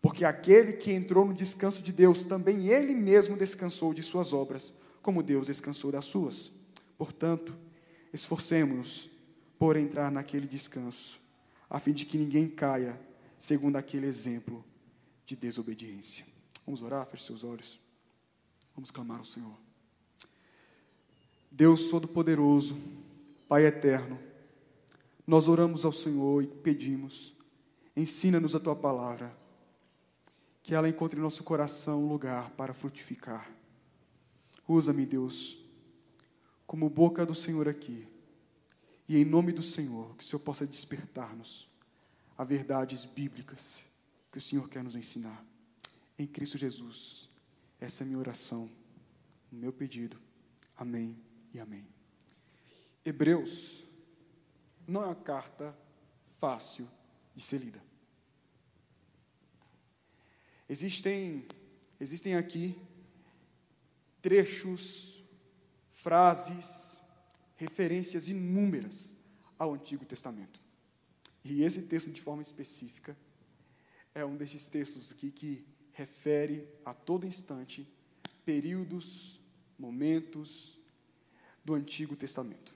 Porque 0.00 0.24
aquele 0.24 0.72
que 0.72 0.90
entrou 0.90 1.26
no 1.26 1.34
descanso 1.34 1.82
de 1.82 1.92
Deus, 1.92 2.24
também 2.24 2.68
ele 2.68 2.94
mesmo 2.94 3.36
descansou 3.36 3.92
de 3.92 4.02
suas 4.02 4.32
obras 4.32 4.72
como 5.04 5.22
Deus 5.22 5.48
descansou 5.48 5.92
das 5.92 6.06
suas. 6.06 6.50
Portanto, 6.96 7.54
esforcemos-nos 8.10 9.10
por 9.58 9.76
entrar 9.76 10.10
naquele 10.10 10.46
descanso, 10.46 11.20
a 11.68 11.78
fim 11.78 11.92
de 11.92 12.06
que 12.06 12.16
ninguém 12.16 12.48
caia 12.48 12.98
segundo 13.38 13.76
aquele 13.76 14.06
exemplo 14.06 14.64
de 15.26 15.36
desobediência. 15.36 16.24
Vamos 16.64 16.80
orar, 16.80 17.06
feche 17.06 17.26
seus 17.26 17.44
olhos. 17.44 17.78
Vamos 18.74 18.90
clamar 18.90 19.18
ao 19.18 19.26
Senhor. 19.26 19.54
Deus 21.50 21.88
Todo-Poderoso, 21.88 22.74
Pai 23.46 23.66
Eterno, 23.66 24.18
nós 25.26 25.46
oramos 25.46 25.84
ao 25.84 25.92
Senhor 25.92 26.42
e 26.42 26.46
pedimos, 26.46 27.34
ensina-nos 27.94 28.56
a 28.56 28.60
tua 28.60 28.74
palavra, 28.74 29.36
que 30.62 30.74
ela 30.74 30.88
encontre 30.88 31.18
em 31.18 31.22
nosso 31.22 31.44
coração 31.44 32.02
um 32.02 32.08
lugar 32.08 32.50
para 32.52 32.72
frutificar. 32.72 33.54
Usa-me, 34.66 35.04
Deus, 35.04 35.58
como 36.66 36.88
boca 36.88 37.24
do 37.26 37.34
Senhor 37.34 37.68
aqui, 37.68 38.06
E 39.06 39.18
em 39.18 39.24
nome 39.24 39.52
do 39.52 39.62
Senhor, 39.62 40.16
que 40.16 40.24
o 40.24 40.26
Senhor 40.26 40.40
possa 40.40 40.66
despertar-nos 40.66 41.68
a 42.38 42.42
verdades 42.42 43.04
bíblicas 43.04 43.84
que 44.32 44.38
o 44.38 44.40
Senhor 44.40 44.68
quer 44.68 44.82
nos 44.82 44.96
ensinar. 44.96 45.44
Em 46.18 46.26
Cristo 46.26 46.56
Jesus. 46.56 47.28
Essa 47.80 48.02
é 48.02 48.04
a 48.04 48.06
minha 48.06 48.18
oração, 48.18 48.70
o 49.52 49.54
meu 49.54 49.72
pedido. 49.72 50.16
Amém 50.76 51.16
e 51.52 51.60
amém. 51.60 51.86
Hebreus 53.04 53.84
não 54.86 55.02
é 55.02 55.06
uma 55.06 55.14
carta 55.14 55.76
fácil 56.38 56.88
de 57.34 57.42
ser 57.42 57.58
lida. 57.58 57.82
Existem, 60.68 61.46
existem 62.00 62.34
aqui 62.34 62.76
trechos, 64.24 65.22
frases, 65.92 66.98
referências 67.56 68.26
inúmeras 68.26 69.14
ao 69.58 69.74
Antigo 69.74 70.06
Testamento. 70.06 70.58
E 71.44 71.62
esse 71.62 71.82
texto, 71.82 72.10
de 72.10 72.22
forma 72.22 72.40
específica, 72.40 73.14
é 74.14 74.24
um 74.24 74.34
desses 74.34 74.66
textos 74.66 75.12
aqui 75.12 75.30
que 75.30 75.66
refere 75.92 76.66
a 76.86 76.94
todo 76.94 77.26
instante 77.26 77.86
períodos, 78.46 79.38
momentos 79.78 80.80
do 81.62 81.74
Antigo 81.74 82.16
Testamento. 82.16 82.72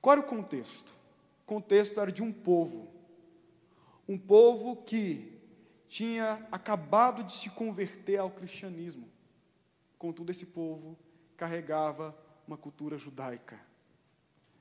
Qual 0.00 0.14
era 0.14 0.26
o 0.26 0.28
contexto? 0.28 0.92
O 1.44 1.46
contexto 1.46 2.00
era 2.00 2.10
de 2.10 2.20
um 2.20 2.32
povo, 2.32 2.92
um 4.08 4.18
povo 4.18 4.74
que 4.74 5.38
tinha 5.88 6.44
acabado 6.50 7.22
de 7.22 7.32
se 7.32 7.48
converter 7.50 8.16
ao 8.16 8.32
cristianismo. 8.32 9.13
Contudo, 10.04 10.28
esse 10.28 10.44
povo 10.44 10.98
carregava 11.34 12.14
uma 12.46 12.58
cultura 12.58 12.98
judaica. 12.98 13.58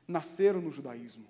Nasceram 0.07 0.61
no 0.61 0.71
judaísmo. 0.71 1.25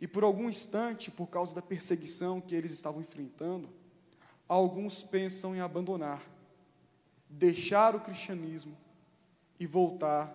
E 0.00 0.06
por 0.06 0.22
algum 0.22 0.48
instante, 0.48 1.10
por 1.10 1.26
causa 1.26 1.52
da 1.56 1.60
perseguição 1.60 2.40
que 2.40 2.54
eles 2.54 2.70
estavam 2.70 3.00
enfrentando, 3.00 3.68
alguns 4.46 5.02
pensam 5.02 5.56
em 5.56 5.60
abandonar, 5.60 6.22
deixar 7.28 7.96
o 7.96 8.00
cristianismo 8.00 8.78
e 9.58 9.66
voltar 9.66 10.32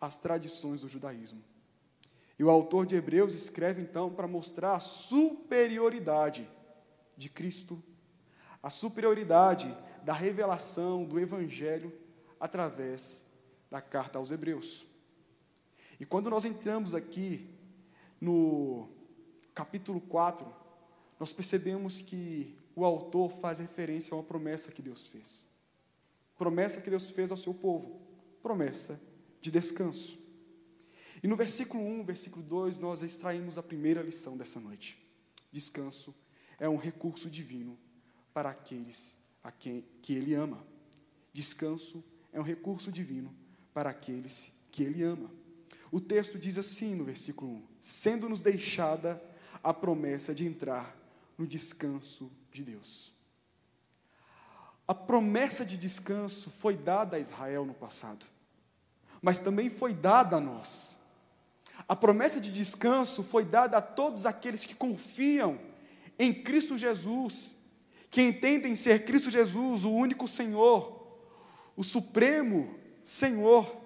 às 0.00 0.16
tradições 0.16 0.80
do 0.80 0.88
judaísmo. 0.88 1.44
E 2.38 2.44
o 2.44 2.48
autor 2.48 2.86
de 2.86 2.96
Hebreus 2.96 3.34
escreve 3.34 3.82
então 3.82 4.10
para 4.10 4.26
mostrar 4.26 4.74
a 4.74 4.80
superioridade 4.80 6.48
de 7.14 7.28
Cristo, 7.28 7.82
a 8.62 8.70
superioridade 8.70 9.76
da 10.06 10.12
revelação 10.12 11.04
do 11.04 11.18
Evangelho 11.18 11.92
através 12.38 13.24
da 13.68 13.80
carta 13.80 14.20
aos 14.20 14.30
Hebreus. 14.30 14.86
E 15.98 16.06
quando 16.06 16.30
nós 16.30 16.44
entramos 16.44 16.94
aqui 16.94 17.52
no 18.20 18.88
capítulo 19.52 20.00
4, 20.00 20.46
nós 21.18 21.32
percebemos 21.32 22.02
que 22.02 22.56
o 22.76 22.84
autor 22.84 23.32
faz 23.40 23.58
referência 23.58 24.14
a 24.14 24.18
uma 24.18 24.22
promessa 24.22 24.70
que 24.70 24.80
Deus 24.80 25.08
fez. 25.08 25.44
Promessa 26.38 26.80
que 26.80 26.88
Deus 26.88 27.10
fez 27.10 27.32
ao 27.32 27.36
seu 27.36 27.52
povo. 27.52 28.00
Promessa 28.40 29.00
de 29.40 29.50
descanso. 29.50 30.16
E 31.20 31.26
no 31.26 31.34
versículo 31.34 31.82
1, 31.82 32.04
versículo 32.04 32.44
2, 32.44 32.78
nós 32.78 33.02
extraímos 33.02 33.58
a 33.58 33.62
primeira 33.62 34.02
lição 34.02 34.36
dessa 34.36 34.60
noite. 34.60 35.04
Descanso 35.50 36.14
é 36.60 36.68
um 36.68 36.76
recurso 36.76 37.28
divino 37.28 37.76
para 38.32 38.50
aqueles 38.50 39.25
a 39.46 39.52
quem 39.52 39.84
que 40.02 40.12
ele 40.12 40.34
ama. 40.34 40.58
Descanso 41.32 42.02
é 42.32 42.40
um 42.40 42.42
recurso 42.42 42.90
divino 42.90 43.32
para 43.72 43.90
aqueles 43.90 44.50
que 44.72 44.82
ele 44.82 45.04
ama. 45.04 45.30
O 45.92 46.00
texto 46.00 46.36
diz 46.36 46.58
assim 46.58 46.96
no 46.96 47.04
versículo 47.04 47.52
1: 47.52 47.62
sendo-nos 47.80 48.42
deixada 48.42 49.22
a 49.62 49.72
promessa 49.72 50.34
de 50.34 50.44
entrar 50.44 50.96
no 51.38 51.46
descanso 51.46 52.28
de 52.50 52.64
Deus. 52.64 53.12
A 54.88 54.94
promessa 54.94 55.64
de 55.64 55.76
descanso 55.76 56.50
foi 56.50 56.76
dada 56.76 57.16
a 57.16 57.20
Israel 57.20 57.64
no 57.64 57.74
passado, 57.74 58.26
mas 59.22 59.38
também 59.38 59.70
foi 59.70 59.94
dada 59.94 60.38
a 60.38 60.40
nós. 60.40 60.98
A 61.88 61.94
promessa 61.94 62.40
de 62.40 62.50
descanso 62.50 63.22
foi 63.22 63.44
dada 63.44 63.76
a 63.76 63.82
todos 63.82 64.26
aqueles 64.26 64.66
que 64.66 64.74
confiam 64.74 65.60
em 66.18 66.34
Cristo 66.34 66.76
Jesus, 66.76 67.55
que 68.16 68.22
entendem 68.22 68.74
ser 68.74 69.04
Cristo 69.04 69.30
Jesus 69.30 69.84
o 69.84 69.92
único 69.92 70.26
Senhor, 70.26 71.06
o 71.76 71.82
supremo 71.82 72.74
Senhor. 73.04 73.76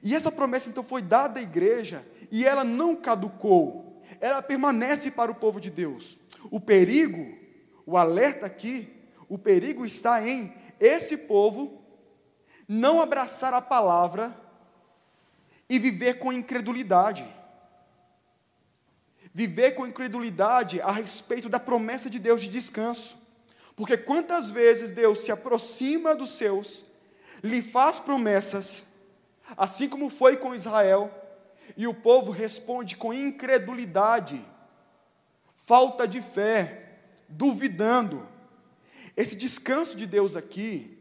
E 0.00 0.14
essa 0.14 0.30
promessa 0.30 0.70
então 0.70 0.84
foi 0.84 1.02
dada 1.02 1.40
à 1.40 1.42
igreja 1.42 2.06
e 2.30 2.46
ela 2.46 2.62
não 2.62 2.94
caducou, 2.94 4.00
ela 4.20 4.40
permanece 4.40 5.10
para 5.10 5.32
o 5.32 5.34
povo 5.34 5.60
de 5.60 5.72
Deus. 5.72 6.16
O 6.52 6.60
perigo, 6.60 7.36
o 7.84 7.96
alerta 7.96 8.46
aqui, 8.46 8.88
o 9.28 9.36
perigo 9.36 9.84
está 9.84 10.24
em 10.24 10.54
esse 10.78 11.16
povo 11.16 11.82
não 12.68 13.00
abraçar 13.00 13.52
a 13.52 13.60
palavra 13.60 14.40
e 15.68 15.80
viver 15.80 16.20
com 16.20 16.32
incredulidade. 16.32 17.26
Viver 19.36 19.72
com 19.72 19.86
incredulidade 19.86 20.80
a 20.80 20.90
respeito 20.90 21.46
da 21.46 21.60
promessa 21.60 22.08
de 22.08 22.18
Deus 22.18 22.40
de 22.40 22.48
descanso. 22.48 23.18
Porque 23.76 23.94
quantas 23.94 24.50
vezes 24.50 24.90
Deus 24.90 25.18
se 25.18 25.30
aproxima 25.30 26.16
dos 26.16 26.30
seus, 26.30 26.86
lhe 27.42 27.60
faz 27.60 28.00
promessas, 28.00 28.86
assim 29.54 29.90
como 29.90 30.08
foi 30.08 30.38
com 30.38 30.54
Israel, 30.54 31.10
e 31.76 31.86
o 31.86 31.92
povo 31.92 32.32
responde 32.32 32.96
com 32.96 33.12
incredulidade, 33.12 34.42
falta 35.66 36.08
de 36.08 36.22
fé, 36.22 37.00
duvidando. 37.28 38.26
Esse 39.14 39.36
descanso 39.36 39.98
de 39.98 40.06
Deus 40.06 40.34
aqui, 40.34 40.98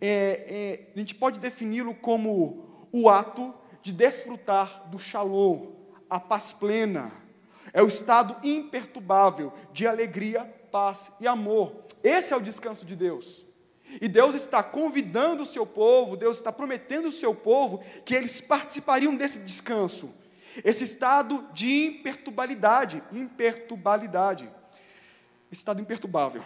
é, 0.00 0.08
é, 0.08 0.92
a 0.96 0.98
gente 0.98 1.14
pode 1.14 1.38
defini-lo 1.38 1.94
como 1.94 2.88
o 2.90 3.08
ato 3.08 3.54
de 3.80 3.92
desfrutar 3.92 4.90
do 4.90 4.98
shalom, 4.98 5.76
a 6.10 6.18
paz 6.18 6.52
plena. 6.52 7.27
É 7.72 7.82
o 7.82 7.88
estado 7.88 8.36
imperturbável 8.42 9.52
de 9.72 9.86
alegria, 9.86 10.44
paz 10.70 11.12
e 11.20 11.26
amor. 11.26 11.84
Esse 12.02 12.32
é 12.32 12.36
o 12.36 12.40
descanso 12.40 12.84
de 12.84 12.94
Deus. 12.94 13.46
E 14.00 14.08
Deus 14.08 14.34
está 14.34 14.62
convidando 14.62 15.42
o 15.42 15.46
seu 15.46 15.64
povo, 15.64 16.16
Deus 16.16 16.36
está 16.36 16.52
prometendo 16.52 17.06
ao 17.06 17.12
seu 17.12 17.34
povo 17.34 17.82
que 18.04 18.14
eles 18.14 18.40
participariam 18.40 19.16
desse 19.16 19.38
descanso. 19.40 20.12
Esse 20.64 20.84
estado 20.84 21.46
de 21.52 21.86
imperturbabilidade, 21.86 23.02
imperturbabilidade. 23.12 24.50
Estado 25.50 25.80
imperturbável. 25.80 26.42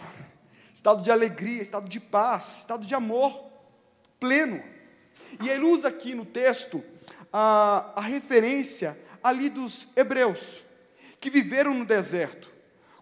Estado 0.73 1.03
de 1.03 1.11
alegria, 1.11 1.61
estado 1.61 1.89
de 1.89 1.99
paz, 1.99 2.59
estado 2.59 2.85
de 2.85 2.95
amor 2.95 3.51
pleno. 4.19 4.63
E 5.41 5.49
ele 5.49 5.65
usa 5.65 5.89
aqui 5.89 6.15
no 6.15 6.25
texto 6.25 6.83
a, 7.31 7.91
a 7.95 8.01
referência 8.01 8.97
ali 9.21 9.49
dos 9.49 9.87
hebreus, 9.95 10.63
que 11.23 11.29
viveram 11.29 11.73
no 11.73 11.85
deserto. 11.85 12.51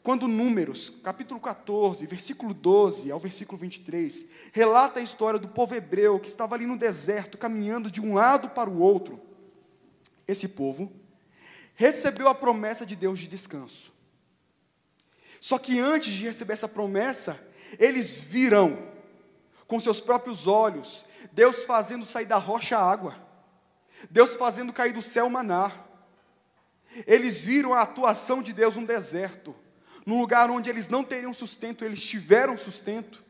Quando 0.04 0.28
Números, 0.28 0.92
capítulo 1.04 1.40
14, 1.40 2.06
versículo 2.06 2.54
12 2.54 3.12
ao 3.12 3.20
versículo 3.20 3.58
23, 3.58 4.28
relata 4.52 5.00
a 5.00 5.04
história 5.04 5.40
do 5.40 5.48
povo 5.48 5.74
hebreu 5.74 6.20
que 6.20 6.28
estava 6.28 6.54
ali 6.54 6.68
no 6.68 6.78
deserto, 6.78 7.36
caminhando 7.36 7.90
de 7.90 8.00
um 8.00 8.14
lado 8.14 8.52
para 8.52 8.70
o 8.70 8.78
outro. 8.78 9.20
Esse 10.28 10.48
povo 10.50 10.94
recebeu 11.74 12.28
a 12.28 12.36
promessa 12.36 12.86
de 12.86 12.96
Deus 12.96 13.18
de 13.18 13.28
descanso. 13.28 13.92
Só 15.40 15.58
que 15.58 15.80
antes 15.80 16.14
de 16.14 16.24
receber 16.24 16.54
essa 16.54 16.68
promessa, 16.68 17.44
eles 17.80 18.22
viram 18.22 18.88
com 19.66 19.80
seus 19.80 20.00
próprios 20.00 20.46
olhos 20.46 21.08
Deus 21.32 21.64
fazendo 21.64 22.06
sair 22.06 22.26
da 22.26 22.38
rocha 22.38 22.78
água, 22.78 23.16
Deus 24.12 24.36
fazendo 24.36 24.72
cair 24.72 24.94
do 24.94 25.02
céu 25.02 25.28
maná. 25.28 25.72
Eles 27.08 27.42
viram 27.42 27.74
a 27.74 27.82
atuação 27.82 28.42
de 28.42 28.54
Deus 28.54 28.76
no 28.76 28.86
deserto 28.86 29.56
num 30.06 30.20
lugar 30.20 30.50
onde 30.50 30.70
eles 30.70 30.90
não 30.90 31.04
teriam 31.04 31.34
sustento, 31.34 31.86
eles 31.86 32.04
tiveram 32.04 32.58
sustento. 32.58 33.24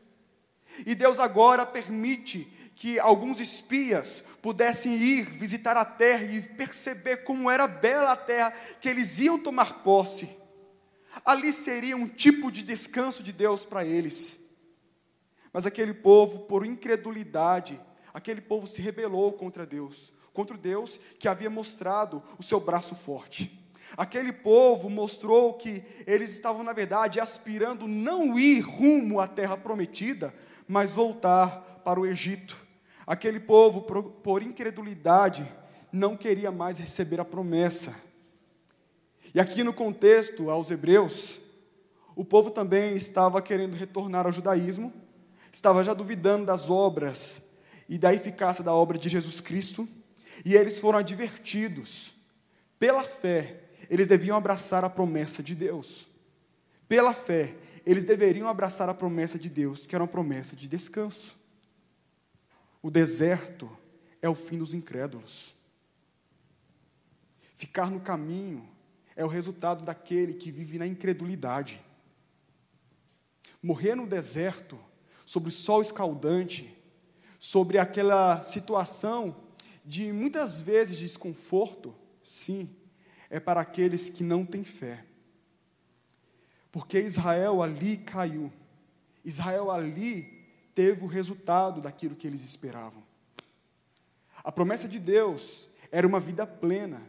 E 0.86 0.94
Deus 0.94 1.20
agora 1.20 1.66
permite 1.66 2.50
que 2.74 2.98
alguns 2.98 3.40
espias 3.40 4.24
pudessem 4.40 4.94
ir 4.94 5.24
visitar 5.24 5.76
a 5.76 5.84
terra 5.84 6.24
e 6.24 6.40
perceber 6.40 7.18
como 7.18 7.50
era 7.50 7.68
bela 7.68 8.12
a 8.12 8.16
terra 8.16 8.52
que 8.80 8.88
eles 8.88 9.18
iam 9.18 9.38
tomar 9.38 9.82
posse. 9.82 10.28
Ali 11.24 11.52
seria 11.52 11.96
um 11.96 12.08
tipo 12.08 12.50
de 12.50 12.62
descanso 12.62 13.22
de 13.22 13.32
Deus 13.32 13.64
para 13.64 13.84
eles. 13.84 14.40
Mas 15.52 15.66
aquele 15.66 15.92
povo, 15.92 16.40
por 16.46 16.64
incredulidade, 16.64 17.78
aquele 18.14 18.40
povo 18.40 18.66
se 18.66 18.80
rebelou 18.80 19.34
contra 19.34 19.66
Deus, 19.66 20.10
contra 20.32 20.56
o 20.56 20.60
Deus 20.60 20.98
que 21.18 21.28
havia 21.28 21.50
mostrado 21.50 22.22
o 22.38 22.42
seu 22.42 22.60
braço 22.60 22.94
forte. 22.94 23.58
Aquele 23.96 24.32
povo 24.32 24.88
mostrou 24.88 25.54
que 25.54 25.84
eles 26.06 26.30
estavam, 26.30 26.62
na 26.62 26.72
verdade, 26.72 27.20
aspirando 27.20 27.86
não 27.86 28.38
ir 28.38 28.60
rumo 28.60 29.20
à 29.20 29.26
terra 29.26 29.56
prometida, 29.56 30.34
mas 30.66 30.92
voltar 30.92 31.82
para 31.84 32.00
o 32.00 32.06
Egito. 32.06 32.56
Aquele 33.06 33.38
povo, 33.38 33.82
por, 33.82 34.42
incredulidade, 34.42 35.46
não 35.92 36.16
queria 36.16 36.50
mais 36.50 36.78
receber 36.78 37.20
a 37.20 37.24
promessa. 37.24 37.94
E 39.34 39.40
aqui 39.40 39.62
no 39.62 39.72
contexto 39.72 40.48
aos 40.48 40.70
Hebreus, 40.70 41.38
o 42.16 42.24
povo 42.24 42.50
também 42.50 42.94
estava 42.94 43.42
querendo 43.42 43.74
retornar 43.74 44.26
ao 44.26 44.32
judaísmo, 44.32 44.92
estava 45.52 45.84
já 45.84 45.92
duvidando 45.92 46.46
das 46.46 46.70
obras 46.70 47.42
e 47.88 47.98
da 47.98 48.14
eficácia 48.14 48.64
da 48.64 48.74
obra 48.74 48.96
de 48.96 49.08
Jesus 49.08 49.40
Cristo, 49.40 49.86
e 50.44 50.54
eles 50.54 50.78
foram 50.78 50.98
advertidos, 50.98 52.14
pela 52.78 53.04
fé, 53.04 53.60
eles 53.88 54.08
deviam 54.08 54.36
abraçar 54.36 54.84
a 54.84 54.90
promessa 54.90 55.42
de 55.42 55.54
Deus. 55.54 56.08
Pela 56.88 57.14
fé, 57.14 57.56
eles 57.86 58.04
deveriam 58.04 58.48
abraçar 58.48 58.88
a 58.88 58.94
promessa 58.94 59.38
de 59.38 59.48
Deus, 59.48 59.86
que 59.86 59.94
era 59.94 60.02
uma 60.02 60.08
promessa 60.08 60.56
de 60.56 60.66
descanso. 60.68 61.36
O 62.82 62.90
deserto 62.90 63.70
é 64.20 64.28
o 64.28 64.34
fim 64.34 64.58
dos 64.58 64.74
incrédulos. 64.74 65.54
Ficar 67.56 67.90
no 67.90 68.00
caminho 68.00 68.68
é 69.14 69.24
o 69.24 69.28
resultado 69.28 69.84
daquele 69.84 70.34
que 70.34 70.50
vive 70.50 70.78
na 70.78 70.86
incredulidade. 70.86 71.80
Morrer 73.62 73.94
no 73.94 74.06
deserto, 74.06 74.78
sobre 75.24 75.50
o 75.50 75.52
sol 75.52 75.80
escaldante, 75.80 76.76
sobre 77.38 77.78
aquela 77.78 78.42
situação 78.42 79.36
de 79.84 80.12
muitas 80.12 80.60
vezes 80.60 80.98
desconforto, 80.98 81.94
sim, 82.22 82.70
é 83.28 83.40
para 83.40 83.60
aqueles 83.60 84.08
que 84.08 84.22
não 84.22 84.44
têm 84.44 84.62
fé. 84.62 85.04
Porque 86.70 87.00
Israel 87.00 87.62
ali 87.62 87.98
caiu. 87.98 88.52
Israel 89.24 89.70
ali 89.70 90.42
teve 90.74 91.04
o 91.04 91.08
resultado 91.08 91.80
daquilo 91.80 92.16
que 92.16 92.26
eles 92.26 92.42
esperavam. 92.42 93.02
A 94.42 94.50
promessa 94.50 94.88
de 94.88 94.98
Deus 94.98 95.68
era 95.90 96.06
uma 96.06 96.18
vida 96.18 96.46
plena. 96.46 97.02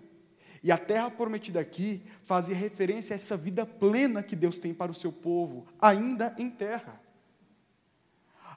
E 0.62 0.71
a 0.71 0.77
terra 0.77 1.12
prometida 1.12 1.59
aqui 1.59 2.01
fazia 2.23 2.55
referência 2.55 3.13
a 3.13 3.15
essa 3.15 3.36
vida 3.36 3.65
plena 3.65 4.23
que 4.23 4.36
Deus 4.36 4.57
tem 4.57 4.73
para 4.73 4.91
o 4.91 4.95
seu 4.95 5.12
povo, 5.12 5.67
ainda 5.79 6.33
em 6.38 6.49
terra. 6.49 7.01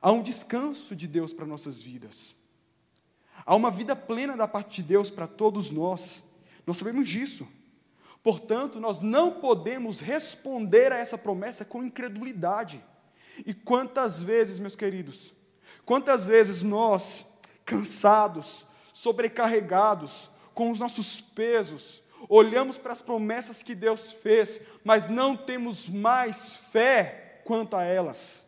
Há 0.01 0.13
um 0.13 0.23
descanso 0.23 0.95
de 0.95 1.09
Deus 1.09 1.33
para 1.33 1.47
nossas 1.47 1.83
vidas. 1.83 2.35
Há 3.47 3.55
uma 3.55 3.71
vida 3.71 3.95
plena 3.95 4.37
da 4.37 4.49
parte 4.49 4.83
de 4.83 4.89
Deus 4.89 5.09
para 5.09 5.29
todos 5.29 5.71
nós. 5.71 6.25
Nós 6.67 6.79
sabemos 6.79 7.09
disso. 7.09 7.47
Portanto, 8.23 8.81
nós 8.81 8.99
não 8.99 9.31
podemos 9.31 10.01
responder 10.01 10.93
a 10.93 10.99
essa 10.99 11.17
promessa 11.17 11.65
com 11.65 11.85
incredulidade. 11.85 12.83
E 13.47 13.55
quantas 13.55 14.21
vezes, 14.21 14.59
meus 14.59 14.75
queridos, 14.75 15.33
quantas 15.85 16.27
vezes 16.27 16.65
nós, 16.65 17.25
cansados, 17.65 18.67
sobrecarregados, 18.93 20.29
com 20.53 20.73
os 20.73 20.81
nossos 20.81 21.21
pesos, 21.21 22.03
olhamos 22.29 22.79
para 22.79 22.93
as 22.93 23.03
promessas 23.03 23.63
que 23.63 23.77
Deus 23.77 24.13
fez, 24.13 24.59
mas 24.83 25.07
não 25.07 25.37
temos 25.37 25.89
mais 25.89 26.57
fé 26.57 27.43
quanto 27.45 27.77
a 27.77 27.85
elas. 27.85 28.45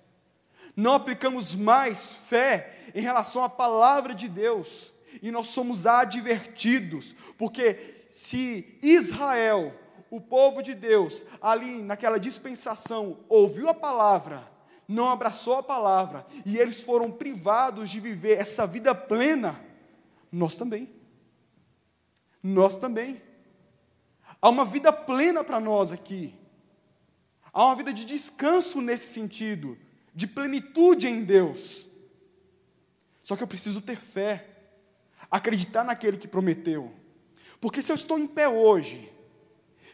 Não 0.74 0.94
aplicamos 0.94 1.54
mais 1.54 2.14
fé 2.14 2.77
em 2.94 3.00
relação 3.00 3.44
à 3.44 3.48
palavra 3.48 4.14
de 4.14 4.28
Deus, 4.28 4.92
e 5.22 5.30
nós 5.30 5.48
somos 5.48 5.86
advertidos, 5.86 7.14
porque 7.36 8.06
se 8.10 8.78
Israel, 8.82 9.74
o 10.10 10.20
povo 10.20 10.62
de 10.62 10.74
Deus, 10.74 11.24
ali 11.40 11.82
naquela 11.82 12.18
dispensação, 12.18 13.18
ouviu 13.28 13.68
a 13.68 13.74
palavra, 13.74 14.42
não 14.86 15.08
abraçou 15.10 15.54
a 15.54 15.62
palavra, 15.62 16.26
e 16.46 16.56
eles 16.56 16.80
foram 16.80 17.10
privados 17.10 17.90
de 17.90 18.00
viver 18.00 18.38
essa 18.38 18.66
vida 18.66 18.94
plena, 18.94 19.62
nós 20.30 20.56
também. 20.56 20.88
Nós 22.42 22.78
também. 22.78 23.20
Há 24.40 24.48
uma 24.48 24.64
vida 24.64 24.92
plena 24.92 25.42
para 25.42 25.58
nós 25.58 25.92
aqui. 25.92 26.34
Há 27.52 27.64
uma 27.64 27.74
vida 27.74 27.92
de 27.92 28.04
descanso 28.04 28.80
nesse 28.80 29.12
sentido, 29.12 29.76
de 30.14 30.26
plenitude 30.26 31.08
em 31.08 31.24
Deus. 31.24 31.87
Só 33.28 33.36
que 33.36 33.42
eu 33.42 33.46
preciso 33.46 33.82
ter 33.82 33.98
fé, 33.98 34.46
acreditar 35.30 35.84
naquele 35.84 36.16
que 36.16 36.26
prometeu. 36.26 36.90
Porque 37.60 37.82
se 37.82 37.92
eu 37.92 37.94
estou 37.94 38.18
em 38.18 38.26
pé 38.26 38.48
hoje, 38.48 39.12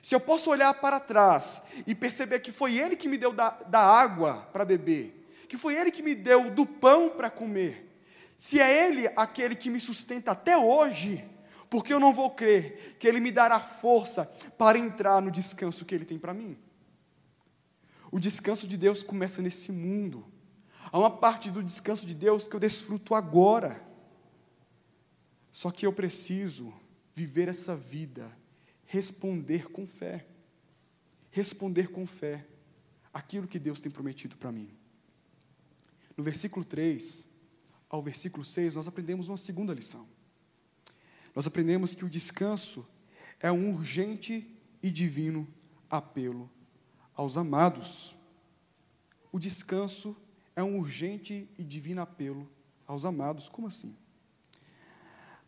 se 0.00 0.14
eu 0.14 0.20
posso 0.20 0.50
olhar 0.50 0.72
para 0.74 1.00
trás 1.00 1.60
e 1.84 1.96
perceber 1.96 2.38
que 2.38 2.52
foi 2.52 2.78
Ele 2.78 2.94
que 2.94 3.08
me 3.08 3.18
deu 3.18 3.32
da, 3.32 3.50
da 3.50 3.80
água 3.80 4.48
para 4.52 4.64
beber, 4.64 5.28
que 5.48 5.56
foi 5.56 5.74
Ele 5.74 5.90
que 5.90 6.00
me 6.00 6.14
deu 6.14 6.48
do 6.48 6.64
pão 6.64 7.10
para 7.10 7.28
comer, 7.28 7.98
se 8.36 8.60
é 8.60 8.86
Ele 8.86 9.10
aquele 9.16 9.56
que 9.56 9.68
me 9.68 9.80
sustenta 9.80 10.30
até 10.30 10.56
hoje, 10.56 11.28
porque 11.68 11.92
eu 11.92 11.98
não 11.98 12.14
vou 12.14 12.30
crer 12.30 12.94
que 13.00 13.08
Ele 13.08 13.18
me 13.18 13.32
dará 13.32 13.58
força 13.58 14.26
para 14.56 14.78
entrar 14.78 15.20
no 15.20 15.32
descanso 15.32 15.84
que 15.84 15.92
Ele 15.92 16.04
tem 16.04 16.20
para 16.20 16.32
mim. 16.32 16.56
O 18.12 18.20
descanso 18.20 18.64
de 18.68 18.76
Deus 18.76 19.02
começa 19.02 19.42
nesse 19.42 19.72
mundo. 19.72 20.24
Há 20.90 20.98
uma 20.98 21.10
parte 21.10 21.50
do 21.50 21.62
descanso 21.62 22.06
de 22.06 22.14
Deus 22.14 22.46
que 22.46 22.54
eu 22.54 22.60
desfruto 22.60 23.14
agora. 23.14 23.82
Só 25.52 25.70
que 25.70 25.86
eu 25.86 25.92
preciso 25.92 26.72
viver 27.14 27.48
essa 27.48 27.76
vida, 27.76 28.30
responder 28.86 29.70
com 29.70 29.86
fé. 29.86 30.26
Responder 31.30 31.90
com 31.90 32.06
fé 32.06 32.46
aquilo 33.12 33.46
que 33.46 33.58
Deus 33.58 33.80
tem 33.80 33.90
prometido 33.90 34.36
para 34.36 34.50
mim. 34.50 34.68
No 36.16 36.22
versículo 36.24 36.64
3 36.64 37.28
ao 37.88 38.02
versículo 38.02 38.44
6, 38.44 38.74
nós 38.74 38.88
aprendemos 38.88 39.28
uma 39.28 39.36
segunda 39.36 39.72
lição. 39.72 40.08
Nós 41.34 41.46
aprendemos 41.46 41.94
que 41.94 42.04
o 42.04 42.10
descanso 42.10 42.86
é 43.40 43.50
um 43.50 43.72
urgente 43.72 44.48
e 44.82 44.90
divino 44.90 45.46
apelo 45.88 46.50
aos 47.14 47.36
amados. 47.36 48.16
O 49.32 49.38
descanso 49.38 50.16
é 50.56 50.62
um 50.62 50.78
urgente 50.78 51.48
e 51.58 51.64
divino 51.64 52.00
apelo 52.00 52.48
aos 52.86 53.04
amados. 53.04 53.48
Como 53.48 53.66
assim? 53.66 53.96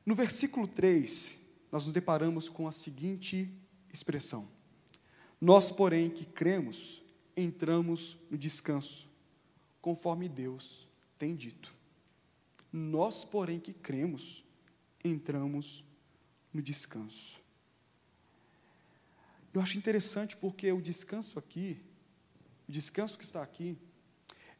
No 0.04 0.14
versículo 0.14 0.66
3, 0.66 1.36
nós 1.70 1.84
nos 1.84 1.92
deparamos 1.92 2.48
com 2.48 2.66
a 2.66 2.72
seguinte 2.72 3.50
expressão: 3.92 4.48
Nós, 5.40 5.70
porém, 5.70 6.10
que 6.10 6.24
cremos, 6.24 7.02
entramos 7.36 8.18
no 8.30 8.38
descanso, 8.38 9.08
conforme 9.80 10.28
Deus 10.28 10.86
tem 11.18 11.34
dito. 11.34 11.74
Nós, 12.72 13.24
porém, 13.24 13.58
que 13.58 13.72
cremos, 13.72 14.44
entramos 15.04 15.84
no 16.52 16.62
descanso. 16.62 17.40
Eu 19.52 19.60
acho 19.60 19.78
interessante 19.78 20.36
porque 20.36 20.70
o 20.70 20.82
descanso 20.82 21.38
aqui, 21.38 21.82
o 22.68 22.72
descanso 22.72 23.16
que 23.16 23.24
está 23.24 23.42
aqui, 23.42 23.78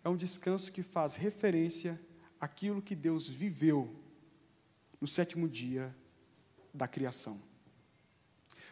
é 0.06 0.08
um 0.08 0.14
descanso 0.14 0.70
que 0.70 0.84
faz 0.84 1.16
referência 1.16 2.00
àquilo 2.40 2.80
que 2.80 2.94
Deus 2.94 3.28
viveu 3.28 3.92
no 5.00 5.08
sétimo 5.08 5.48
dia 5.48 5.92
da 6.72 6.86
criação. 6.86 7.42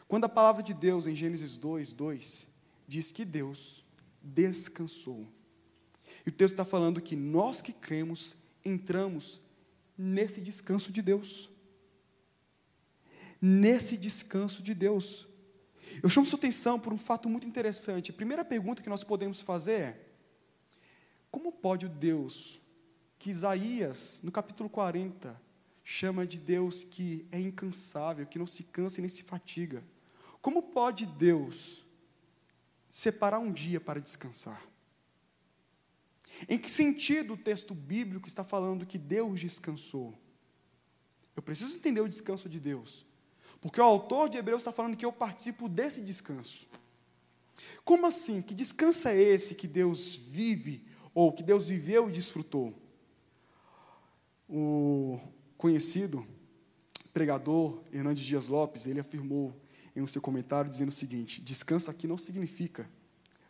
Quando 0.07 0.27
a 0.27 0.29
palavra 0.29 0.63
de 0.63 0.73
Deus, 0.73 1.09
em 1.09 1.17
Gênesis 1.17 1.57
2, 1.57 1.91
2, 1.91 2.47
diz 2.87 3.11
que 3.11 3.25
Deus 3.25 3.85
descansou. 4.23 5.27
E 6.25 6.29
o 6.29 6.33
texto 6.33 6.53
está 6.53 6.65
falando 6.65 7.01
que 7.01 7.17
nós 7.17 7.61
que 7.61 7.73
cremos 7.73 8.37
entramos 8.65 9.41
nesse 9.99 10.41
descanso 10.41 10.93
de 10.93 11.03
Deus. 11.03 11.51
Nesse 13.43 13.97
descanso 13.97 14.63
de 14.63 14.73
Deus. 14.73 15.27
Eu 16.01 16.09
chamo 16.09 16.29
sua 16.29 16.39
atenção 16.39 16.79
por 16.79 16.93
um 16.93 16.99
fato 16.99 17.29
muito 17.29 17.45
interessante. 17.45 18.13
A 18.13 18.15
primeira 18.15 18.45
pergunta 18.45 18.81
que 18.81 18.89
nós 18.89 19.03
podemos 19.03 19.41
fazer 19.41 19.81
é: 19.81 20.04
como 21.35 21.51
pode 21.51 21.87
o 21.87 21.89
Deus 21.89 22.61
que 23.19 23.29
Isaías, 23.29 24.21
no 24.23 24.31
capítulo 24.31 24.71
40, 24.71 25.37
chama 25.83 26.25
de 26.25 26.39
Deus 26.39 26.85
que 26.85 27.27
é 27.33 27.41
incansável, 27.41 28.25
que 28.25 28.39
não 28.39 28.47
se 28.47 28.63
cansa 28.63 29.01
e 29.01 29.03
nem 29.03 29.09
se 29.09 29.25
fatiga. 29.25 29.83
Como 30.41 30.63
pode 30.63 31.07
Deus 31.07 31.85
separar 32.89 33.41
um 33.41 33.51
dia 33.51 33.81
para 33.81 34.01
descansar? 34.01 34.65
Em 36.49 36.57
que 36.57 36.71
sentido 36.71 37.35
o 37.35 37.37
texto 37.37 37.75
bíblico 37.75 38.29
está 38.29 38.45
falando 38.45 38.87
que 38.87 38.97
Deus 38.97 39.41
descansou? 39.41 40.17
Eu 41.35 41.43
preciso 41.43 41.77
entender 41.77 42.01
o 42.01 42.09
descanso 42.09 42.49
de 42.49 42.61
Deus, 42.61 43.05
porque 43.61 43.81
o 43.81 43.85
autor 43.85 44.29
de 44.29 44.39
Hebreus 44.39 44.63
está 44.63 44.71
falando 44.71 44.97
que 44.97 45.05
eu 45.05 45.13
participo 45.13 45.69
desse 45.69 46.01
descanso. 46.01 46.69
Como 47.85 48.07
assim? 48.07 48.41
Que 48.41 48.55
descanso 48.55 49.09
é 49.09 49.21
esse 49.21 49.57
que 49.57 49.67
Deus 49.67 50.15
vive, 50.15 50.94
ou 51.15 51.33
que 51.33 51.43
Deus 51.43 51.69
viveu 51.69 52.09
e 52.09 52.13
desfrutou? 52.13 52.75
O 54.49 55.19
conhecido 55.57 56.27
pregador 57.15 57.81
Hernandes 57.93 58.25
Dias 58.25 58.49
Lopes, 58.49 58.87
ele 58.87 58.99
afirmou 58.99 59.55
em 59.95 60.03
um 60.03 60.07
seu 60.07 60.21
comentário 60.21 60.69
dizendo 60.69 60.89
o 60.89 60.93
seguinte: 60.93 61.41
descanso 61.41 61.91
aqui 61.91 62.07
não 62.07 62.19
significa 62.19 62.89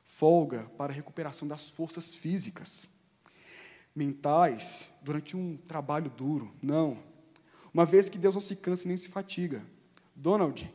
folga 0.05 0.71
para 0.77 0.93
a 0.93 0.95
recuperação 0.95 1.49
das 1.49 1.69
forças 1.69 2.15
físicas, 2.15 2.87
mentais, 3.97 4.91
durante 5.03 5.37
um 5.37 5.57
trabalho 5.57 6.11
duro. 6.11 6.55
Não. 6.63 7.03
uma 7.73 7.85
vez 7.85 8.09
que 8.09 8.19
Deus 8.19 8.35
não 8.35 8.43
se 8.43 8.55
cansa 8.55 8.87
nem 8.87 8.97
se 8.97 9.09
fatiga. 9.09 9.65
Donald 10.15 10.73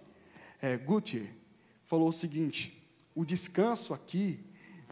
é, 0.62 0.80
falou 1.84 2.10
o 2.10 2.12
seguinte: 2.12 2.84
o 3.16 3.24
descanso 3.24 3.94
aqui 3.94 4.40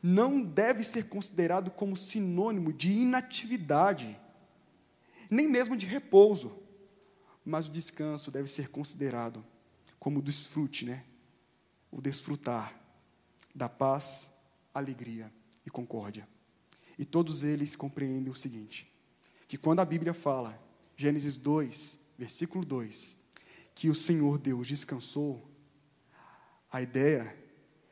não 0.01 0.41
deve 0.41 0.83
ser 0.83 1.09
considerado 1.09 1.71
como 1.71 1.95
sinônimo 1.95 2.71
de 2.71 2.91
inatividade, 2.91 4.19
nem 5.29 5.47
mesmo 5.47 5.75
de 5.75 5.85
repouso, 5.85 6.57
mas 7.43 7.67
o 7.67 7.71
descanso 7.71 8.29
deve 8.29 8.47
ser 8.47 8.69
considerado 8.69 9.43
como 9.99 10.21
desfrute, 10.21 10.85
né? 10.85 11.03
O 11.91 12.01
desfrutar 12.01 12.79
da 13.55 13.67
paz, 13.67 14.31
alegria 14.73 15.31
e 15.65 15.69
concórdia. 15.69 16.27
E 16.97 17.05
todos 17.05 17.43
eles 17.43 17.75
compreendem 17.75 18.31
o 18.31 18.35
seguinte: 18.35 18.91
que 19.47 19.57
quando 19.57 19.79
a 19.79 19.85
Bíblia 19.85 20.13
fala, 20.13 20.61
Gênesis 20.95 21.37
2, 21.37 21.99
versículo 22.17 22.65
2, 22.65 23.17
que 23.73 23.89
o 23.89 23.95
Senhor 23.95 24.37
Deus 24.37 24.67
descansou, 24.67 25.49
a 26.71 26.81
ideia 26.81 27.35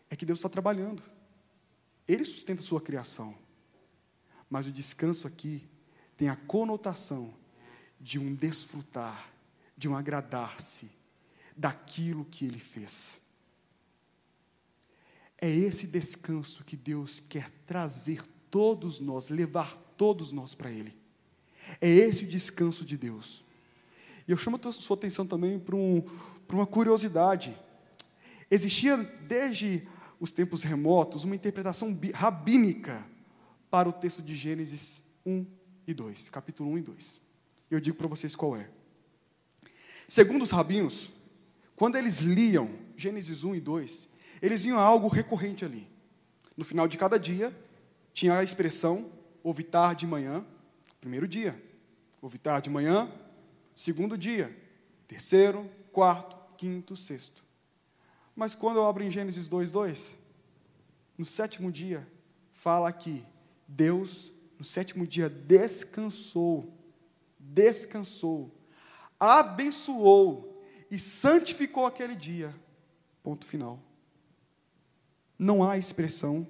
é 0.09 0.15
que 0.15 0.25
Deus 0.25 0.39
está 0.39 0.49
trabalhando. 0.49 1.01
Ele 2.07 2.25
sustenta 2.25 2.61
a 2.61 2.65
sua 2.65 2.81
criação. 2.81 3.35
Mas 4.49 4.67
o 4.67 4.71
descanso 4.71 5.27
aqui 5.27 5.67
tem 6.15 6.29
a 6.29 6.35
conotação 6.35 7.33
de 7.99 8.19
um 8.19 8.33
desfrutar, 8.33 9.31
de 9.75 9.89
um 9.89 9.95
agradar-se 9.95 10.89
daquilo 11.55 12.25
que 12.25 12.45
ele 12.45 12.59
fez. 12.59 13.19
É 15.37 15.49
esse 15.49 15.87
descanso 15.87 16.63
que 16.63 16.77
Deus 16.77 17.19
quer 17.19 17.51
trazer 17.65 18.21
todos 18.49 18.99
nós, 18.99 19.29
levar 19.29 19.75
todos 19.97 20.31
nós 20.31 20.55
para 20.55 20.71
Ele. 20.71 20.95
É 21.81 21.89
esse 21.89 22.23
o 22.23 22.27
descanso 22.27 22.85
de 22.85 22.97
Deus. 22.97 23.43
E 24.27 24.31
eu 24.31 24.37
chamo 24.37 24.59
a 24.63 24.71
sua 24.71 24.95
atenção 24.95 25.25
também 25.25 25.59
para, 25.59 25.75
um, 25.75 26.03
uma 26.49 26.65
curiosidade. 26.65 27.55
Existia 28.49 28.97
desde 28.97 29.87
os 30.19 30.32
tempos 30.32 30.63
remotos, 30.63 31.23
uma 31.23 31.36
interpretação 31.36 31.97
rabínica 32.13 33.06
para 33.69 33.89
o 33.89 33.93
texto 33.93 34.21
de 34.21 34.36
Gênesis 34.36 35.01
1 35.25 35.45
e 35.88 35.93
2, 35.93 36.30
capítulo 36.30 36.71
1 36.71 36.78
e 36.78 36.82
2. 36.82 37.21
Eu 37.69 37.80
digo 37.80 37.97
para 37.97 38.08
vocês 38.08 38.36
qual 38.36 38.56
é. 38.56 38.69
Segundo 40.08 40.43
os 40.43 40.51
rabinos, 40.51 41.12
quando 41.75 41.97
eles 41.97 42.19
liam 42.19 42.69
Gênesis 42.95 43.43
1 43.43 43.56
e 43.56 43.60
2, 43.60 44.10
eles 44.41 44.63
viam 44.63 44.80
algo 44.80 45.08
recorrente 45.08 45.65
ali. 45.65 45.88
No 46.56 46.63
final 46.63 46.88
de 46.88 46.97
cada 46.97 47.19
dia, 47.19 47.56
tinha 48.13 48.38
a 48.38 48.43
expressão 48.43 49.12
ovitar 49.43 49.95
de 49.95 50.08
manhã, 50.08 50.45
primeiro 51.01 51.28
dia. 51.28 51.62
Ovitar 52.21 52.62
de 52.62 52.69
manhã, 52.69 53.12
segundo 53.75 54.17
dia. 54.17 54.56
Terceiro, 55.08 55.69
quarto, 55.91 56.38
quinto, 56.58 56.95
sexto. 56.95 57.43
Mas 58.35 58.53
quando 58.53 58.77
eu 58.77 58.85
abro 58.85 59.03
em 59.03 59.11
Gênesis 59.11 59.47
2:2, 59.47 60.13
no 61.17 61.23
sétimo 61.23 61.71
dia, 61.71 62.07
fala 62.51 62.91
que 62.91 63.23
Deus, 63.67 64.31
no 64.59 64.65
sétimo 64.65 65.07
dia, 65.07 65.29
descansou, 65.29 66.73
descansou, 67.39 68.51
abençoou 69.19 70.61
e 70.91 70.99
santificou 70.99 71.85
aquele 71.85 72.15
dia. 72.15 72.53
Ponto 73.23 73.45
final. 73.45 73.79
Não 75.39 75.63
há 75.63 75.77
expressão 75.77 76.47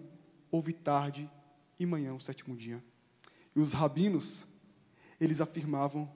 houve 0.56 0.74
tarde 0.74 1.30
e 1.80 1.86
manhã, 1.86 2.14
o 2.14 2.20
sétimo 2.20 2.56
dia. 2.56 2.84
E 3.56 3.60
os 3.60 3.74
rabinos, 3.74 4.46
eles 5.20 5.42
afirmavam 5.42 6.12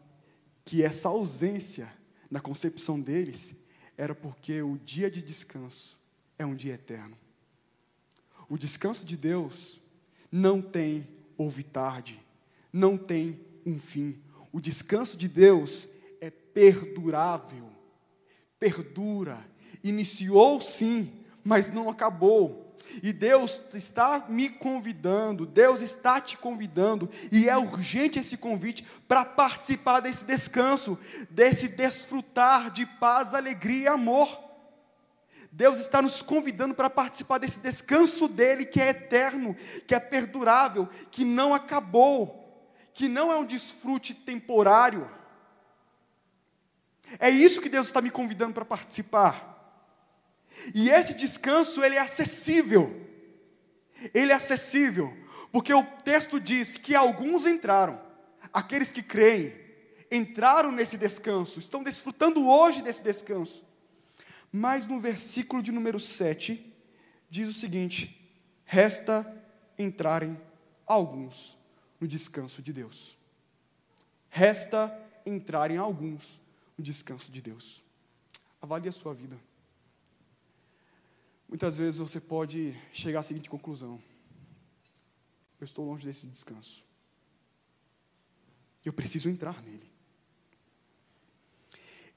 que 0.63 0.83
essa 0.83 1.09
ausência 1.09 1.91
na 2.29 2.39
concepção 2.39 2.99
deles 2.99 3.55
era 3.99 4.15
porque 4.15 4.61
o 4.61 4.77
dia 4.77 5.11
de 5.11 5.21
descanso 5.21 5.99
é 6.37 6.45
um 6.45 6.55
dia 6.55 6.75
eterno. 6.75 7.17
O 8.47 8.57
descanso 8.57 9.03
de 9.03 9.17
Deus 9.17 9.81
não 10.31 10.61
tem 10.61 11.05
houve 11.37 11.63
tarde, 11.63 12.17
não 12.71 12.97
tem 12.97 13.41
um 13.65 13.77
fim. 13.77 14.17
O 14.53 14.61
descanso 14.61 15.17
de 15.17 15.27
Deus 15.27 15.89
é 16.21 16.29
perdurável, 16.29 17.69
perdura. 18.57 19.45
Iniciou 19.83 20.61
sim, 20.61 21.11
mas 21.43 21.69
não 21.69 21.89
acabou. 21.89 22.68
E 23.03 23.13
Deus 23.13 23.61
está 23.73 24.25
me 24.27 24.49
convidando, 24.49 25.45
Deus 25.45 25.81
está 25.81 26.19
te 26.19 26.37
convidando, 26.37 27.09
e 27.31 27.47
é 27.47 27.57
urgente 27.57 28.19
esse 28.19 28.37
convite 28.37 28.85
para 29.07 29.23
participar 29.23 29.99
desse 29.99 30.25
descanso, 30.25 30.97
desse 31.29 31.67
desfrutar 31.67 32.71
de 32.71 32.85
paz, 32.85 33.33
alegria 33.33 33.83
e 33.83 33.87
amor. 33.87 34.49
Deus 35.51 35.79
está 35.79 36.01
nos 36.01 36.21
convidando 36.21 36.75
para 36.75 36.89
participar 36.89 37.39
desse 37.39 37.59
descanso 37.59 38.27
dele 38.27 38.65
que 38.65 38.79
é 38.79 38.89
eterno, 38.89 39.55
que 39.87 39.95
é 39.95 39.99
perdurável, 39.99 40.87
que 41.09 41.25
não 41.25 41.53
acabou, 41.53 42.73
que 42.93 43.07
não 43.07 43.31
é 43.31 43.37
um 43.37 43.45
desfrute 43.45 44.13
temporário. 44.13 45.09
É 47.17 47.29
isso 47.29 47.61
que 47.61 47.69
Deus 47.69 47.87
está 47.87 48.01
me 48.01 48.11
convidando 48.11 48.53
para 48.53 48.65
participar. 48.65 49.48
E 50.73 50.89
esse 50.89 51.13
descanso, 51.13 51.83
ele 51.83 51.95
é 51.95 51.99
acessível. 51.99 53.07
Ele 54.13 54.31
é 54.31 54.35
acessível, 54.35 55.13
porque 55.51 55.73
o 55.73 55.83
texto 55.83 56.39
diz 56.39 56.77
que 56.77 56.95
alguns 56.95 57.45
entraram, 57.45 58.01
aqueles 58.53 58.91
que 58.91 59.03
creem, 59.03 59.53
entraram 60.11 60.71
nesse 60.71 60.97
descanso, 60.97 61.59
estão 61.59 61.83
desfrutando 61.83 62.47
hoje 62.47 62.81
desse 62.81 63.03
descanso. 63.03 63.65
Mas 64.51 64.85
no 64.85 64.99
versículo 64.99 65.61
de 65.61 65.71
número 65.71 65.99
7, 65.99 66.73
diz 67.29 67.49
o 67.49 67.53
seguinte: 67.53 68.31
resta 68.63 69.25
entrarem 69.77 70.39
alguns 70.85 71.57
no 71.99 72.07
descanso 72.07 72.61
de 72.61 72.73
Deus. 72.73 73.17
Resta 74.29 74.97
entrarem 75.25 75.77
alguns 75.77 76.39
no 76.77 76.83
descanso 76.83 77.31
de 77.31 77.41
Deus. 77.41 77.83
Avalie 78.61 78.89
a 78.89 78.91
sua 78.91 79.13
vida. 79.13 79.37
Muitas 81.49 81.77
vezes 81.77 81.99
você 81.99 82.21
pode 82.21 82.75
chegar 82.93 83.21
à 83.21 83.23
seguinte 83.23 83.49
conclusão: 83.49 83.99
eu 85.59 85.65
estou 85.65 85.83
longe 85.83 86.05
desse 86.05 86.27
descanso. 86.27 86.85
Eu 88.85 88.93
preciso 88.93 89.27
entrar 89.27 89.61
nele. 89.63 89.91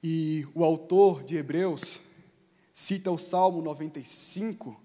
E 0.02 0.46
o 0.54 0.62
autor 0.62 1.24
de 1.24 1.36
Hebreus 1.36 2.00
cita 2.74 3.10
o 3.10 3.16
Salmo 3.16 3.62
95, 3.62 4.78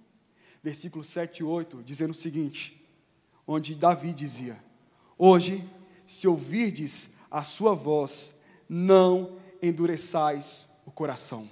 versículo 0.63 1.03
7 1.03 1.39
e 1.39 1.43
8, 1.43 1.83
dizendo 1.83 2.11
o 2.11 2.15
seguinte: 2.15 2.81
onde 3.45 3.75
Davi 3.75 4.13
dizia: 4.13 4.63
Hoje, 5.17 5.61
se 6.05 6.25
ouvirdes 6.25 7.09
a 7.29 7.43
sua 7.43 7.75
voz, 7.75 8.41
não 8.69 9.37
endureçais 9.61 10.65
o 10.85 10.91
coração. 10.91 11.49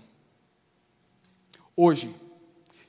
Hoje, 1.75 2.15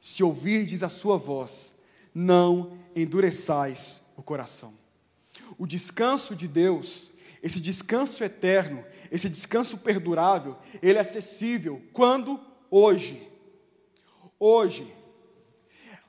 se 0.06 0.22
ouvirdes 0.22 0.84
a 0.84 0.88
sua 0.88 1.16
voz, 1.16 1.74
não 2.14 2.78
endureçais 2.94 4.06
o 4.16 4.22
coração. 4.22 4.72
O 5.58 5.66
descanso 5.66 6.36
de 6.36 6.46
Deus, 6.46 7.10
esse 7.42 7.58
descanso 7.58 8.22
eterno, 8.22 8.84
esse 9.10 9.28
descanso 9.28 9.78
perdurável, 9.78 10.56
ele 10.80 10.98
é 10.98 11.00
acessível 11.00 11.82
quando 11.92 12.40
hoje. 12.70 13.20
Hoje 14.38 14.94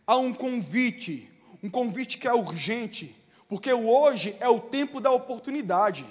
há 0.06 0.16
um 0.16 0.32
convite, 0.32 1.28
um 1.64 1.70
convite 1.70 2.20
que 2.20 2.28
é 2.28 2.34
urgente, 2.36 3.16
porque 3.50 3.74
o 3.74 3.90
hoje 3.90 4.38
é 4.40 4.48
o 4.48 4.60
tempo 4.60 5.02
da 5.02 5.10
oportunidade. 5.10 6.06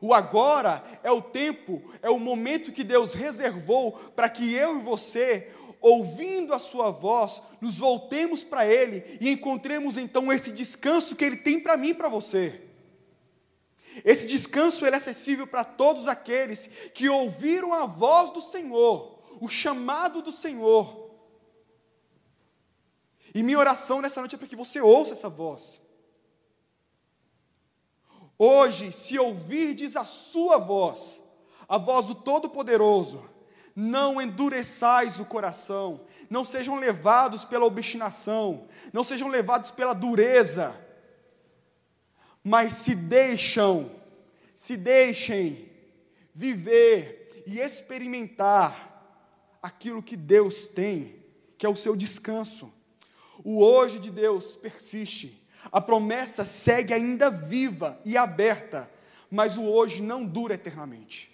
O 0.00 0.14
agora 0.14 0.82
é 1.02 1.10
o 1.10 1.20
tempo, 1.20 1.82
é 2.00 2.08
o 2.08 2.18
momento 2.18 2.72
que 2.72 2.82
Deus 2.82 3.12
reservou 3.12 3.92
para 4.16 4.30
que 4.30 4.54
eu 4.54 4.78
e 4.78 4.82
você 4.82 5.52
ouvindo 5.82 6.54
a 6.54 6.58
Sua 6.58 6.90
voz, 6.90 7.42
nos 7.60 7.76
voltemos 7.78 8.42
para 8.44 8.66
Ele 8.66 9.18
e 9.20 9.28
encontremos 9.28 9.98
então 9.98 10.32
esse 10.32 10.52
descanso 10.52 11.16
que 11.16 11.24
Ele 11.24 11.36
tem 11.36 11.60
para 11.60 11.76
mim 11.76 11.88
e 11.88 11.94
para 11.94 12.08
você. 12.08 12.62
Esse 14.04 14.26
descanso 14.26 14.86
ele 14.86 14.94
é 14.94 14.98
acessível 14.98 15.46
para 15.46 15.64
todos 15.64 16.08
aqueles 16.08 16.66
que 16.94 17.10
ouviram 17.10 17.74
a 17.74 17.84
voz 17.84 18.30
do 18.30 18.40
Senhor, 18.40 19.18
o 19.40 19.48
chamado 19.48 20.22
do 20.22 20.32
Senhor. 20.32 21.10
E 23.34 23.42
minha 23.42 23.58
oração 23.58 24.00
nessa 24.00 24.20
noite 24.20 24.34
é 24.34 24.38
para 24.38 24.48
que 24.48 24.56
você 24.56 24.80
ouça 24.80 25.12
essa 25.12 25.28
voz. 25.28 25.82
Hoje, 28.38 28.92
se 28.92 29.18
ouvirdes 29.18 29.94
a 29.94 30.04
sua 30.04 30.58
voz, 30.58 31.22
a 31.68 31.78
voz 31.78 32.06
do 32.06 32.14
Todo-Poderoso, 32.14 33.22
não 33.74 34.20
endureçais 34.20 35.18
o 35.18 35.24
coração, 35.24 36.02
não 36.28 36.44
sejam 36.44 36.76
levados 36.76 37.44
pela 37.44 37.64
obstinação, 37.64 38.66
não 38.92 39.02
sejam 39.02 39.28
levados 39.28 39.70
pela 39.70 39.94
dureza, 39.94 40.78
mas 42.42 42.72
se 42.74 42.94
deixam, 42.94 43.90
se 44.54 44.76
deixem 44.76 45.70
viver 46.34 47.44
e 47.46 47.58
experimentar 47.58 48.90
aquilo 49.62 50.02
que 50.02 50.16
Deus 50.16 50.66
tem, 50.66 51.22
que 51.56 51.66
é 51.66 51.68
o 51.68 51.76
seu 51.76 51.94
descanso. 51.94 52.72
O 53.44 53.62
hoje 53.62 53.98
de 53.98 54.10
Deus 54.10 54.56
persiste. 54.56 55.40
A 55.70 55.80
promessa 55.80 56.44
segue 56.44 56.92
ainda 56.92 57.30
viva 57.30 58.00
e 58.04 58.16
aberta, 58.16 58.90
mas 59.30 59.56
o 59.56 59.62
hoje 59.62 60.02
não 60.02 60.24
dura 60.24 60.54
eternamente. 60.54 61.31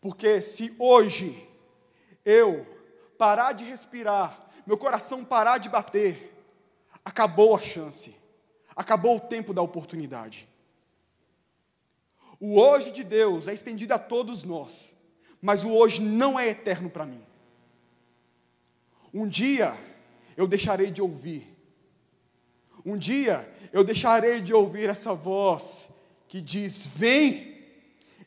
Porque 0.00 0.40
se 0.40 0.74
hoje 0.78 1.46
eu 2.24 2.66
parar 3.16 3.52
de 3.52 3.64
respirar, 3.64 4.48
meu 4.66 4.76
coração 4.76 5.24
parar 5.24 5.58
de 5.58 5.68
bater, 5.68 6.34
acabou 7.04 7.56
a 7.56 7.60
chance, 7.60 8.14
acabou 8.76 9.16
o 9.16 9.20
tempo 9.20 9.52
da 9.52 9.62
oportunidade. 9.62 10.48
O 12.40 12.60
hoje 12.60 12.92
de 12.92 13.02
Deus 13.02 13.48
é 13.48 13.54
estendido 13.54 13.94
a 13.94 13.98
todos 13.98 14.44
nós, 14.44 14.94
mas 15.42 15.64
o 15.64 15.70
hoje 15.72 16.00
não 16.00 16.38
é 16.38 16.48
eterno 16.48 16.88
para 16.88 17.04
mim. 17.06 17.24
Um 19.12 19.26
dia 19.26 19.74
eu 20.36 20.46
deixarei 20.46 20.90
de 20.90 21.02
ouvir, 21.02 21.44
um 22.84 22.96
dia 22.96 23.52
eu 23.72 23.82
deixarei 23.82 24.40
de 24.40 24.54
ouvir 24.54 24.88
essa 24.88 25.14
voz 25.14 25.90
que 26.28 26.40
diz: 26.40 26.86
Vem, 26.86 27.56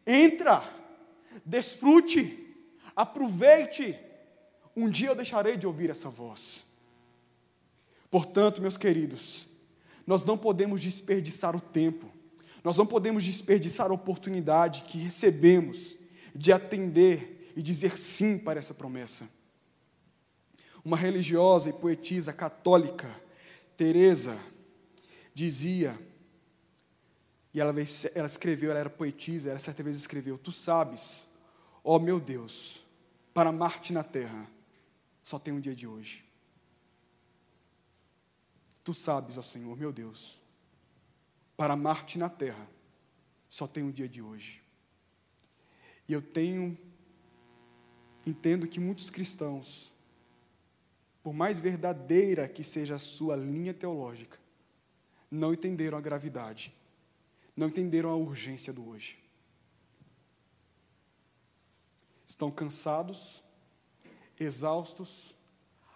entra, 0.05 0.63
desfrute, 1.45 2.55
aproveite. 2.95 3.97
Um 4.75 4.89
dia 4.89 5.09
eu 5.09 5.15
deixarei 5.15 5.57
de 5.57 5.67
ouvir 5.67 5.89
essa 5.89 6.09
voz. 6.09 6.65
Portanto, 8.09 8.61
meus 8.61 8.77
queridos, 8.77 9.47
nós 10.05 10.25
não 10.25 10.37
podemos 10.37 10.81
desperdiçar 10.81 11.55
o 11.55 11.61
tempo, 11.61 12.11
nós 12.63 12.77
não 12.77 12.85
podemos 12.85 13.23
desperdiçar 13.23 13.89
a 13.89 13.93
oportunidade 13.93 14.83
que 14.83 14.97
recebemos 14.97 15.97
de 16.35 16.51
atender 16.51 17.51
e 17.55 17.61
dizer 17.61 17.97
sim 17.97 18.37
para 18.37 18.59
essa 18.59 18.73
promessa. 18.73 19.29
Uma 20.83 20.97
religiosa 20.97 21.69
e 21.69 21.73
poetisa 21.73 22.33
católica, 22.33 23.09
Teresa, 23.77 24.37
dizia, 25.33 25.97
e 27.53 27.59
ela, 27.59 27.73
ela 28.15 28.27
escreveu, 28.27 28.71
ela 28.71 28.79
era 28.79 28.89
poetisa, 28.89 29.49
ela 29.49 29.59
certa 29.59 29.83
vez 29.83 29.95
escreveu: 29.95 30.37
Tu 30.37 30.51
sabes, 30.51 31.27
ó 31.83 31.99
meu 31.99 32.19
Deus, 32.19 32.85
para 33.33 33.51
Marte 33.51 33.91
na 33.91 34.03
terra, 34.03 34.49
só 35.21 35.37
tem 35.37 35.53
um 35.53 35.59
dia 35.59 35.75
de 35.75 35.85
hoje. 35.85 36.23
Tu 38.83 38.93
sabes, 38.93 39.37
ó 39.37 39.41
Senhor, 39.41 39.77
meu 39.77 39.91
Deus, 39.91 40.39
para 41.57 41.75
Marte 41.75 42.17
na 42.17 42.29
terra, 42.29 42.67
só 43.49 43.67
tem 43.67 43.83
um 43.83 43.91
dia 43.91 44.07
de 44.07 44.21
hoje. 44.21 44.61
E 46.07 46.13
eu 46.13 46.21
tenho, 46.21 46.77
entendo 48.25 48.67
que 48.67 48.79
muitos 48.79 49.09
cristãos, 49.09 49.91
por 51.21 51.33
mais 51.33 51.59
verdadeira 51.59 52.47
que 52.47 52.63
seja 52.63 52.95
a 52.95 52.99
sua 52.99 53.35
linha 53.35 53.73
teológica, 53.73 54.39
não 55.29 55.53
entenderam 55.53 55.97
a 55.97 56.01
gravidade, 56.01 56.73
não 57.61 57.67
entenderam 57.67 58.09
a 58.09 58.15
urgência 58.15 58.73
do 58.73 58.89
hoje. 58.89 59.19
Estão 62.25 62.49
cansados, 62.49 63.43
exaustos, 64.39 65.35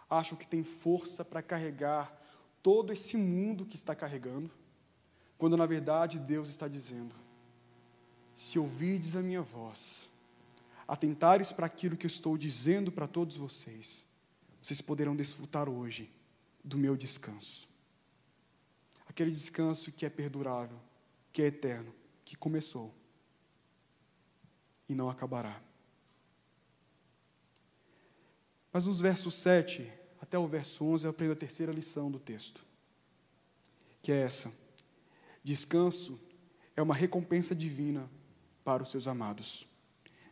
acham 0.08 0.38
que 0.38 0.45
têm 0.45 0.63
força 0.63 1.25
para 1.25 1.41
carregar 1.41 2.15
todo 2.62 2.93
esse 2.93 3.17
mundo 3.17 3.65
que 3.65 3.75
está 3.75 3.95
carregando, 3.95 4.51
quando 5.39 5.58
na 5.58 5.65
verdade 5.65 6.19
Deus 6.19 6.49
está 6.49 6.67
dizendo: 6.67 7.15
se 8.36 8.60
ouvides 8.60 9.15
a 9.15 9.23
minha 9.23 9.41
voz, 9.41 10.08
atentares 10.88 11.51
para 11.51 11.65
aquilo 11.65 11.97
que 11.97 12.06
eu 12.06 12.10
estou 12.10 12.38
dizendo 12.38 12.91
para 12.91 13.08
todos 13.08 13.38
vocês, 13.38 14.06
vocês 14.62 14.82
poderão 14.82 15.15
desfrutar 15.15 15.67
hoje 15.67 16.12
do 16.63 16.78
meu 16.78 16.95
descanso. 16.95 17.67
Aquele 19.08 19.32
descanso 19.32 19.91
que 19.91 20.06
é 20.06 20.10
perdurável, 20.10 20.80
que 21.36 21.41
é 21.41 21.48
eterno, 21.48 21.93
que 22.24 22.34
começou 22.38 22.95
e 24.88 24.95
não 24.95 25.10
acabará. 25.10 25.62
Mas 28.71 28.86
nos 28.86 29.02
versos 29.02 29.34
7 29.34 29.91
até 30.21 30.39
o 30.39 30.48
verso 30.48 30.86
11 30.86 31.06
eu 31.06 31.12
aprendo 31.12 31.34
a 31.34 31.36
terceira 31.36 31.74
lição 31.74 32.10
do 32.10 32.19
texto, 32.19 32.65
que 34.02 34.13
é 34.13 34.21
essa: 34.21 34.50
descanso 35.43 36.17
é 36.74 36.82
uma 36.82 36.95
recompensa 36.95 37.54
divina 37.54 38.10
para 38.63 38.82
os 38.82 38.89
seus 38.89 39.06
amados. 39.06 39.67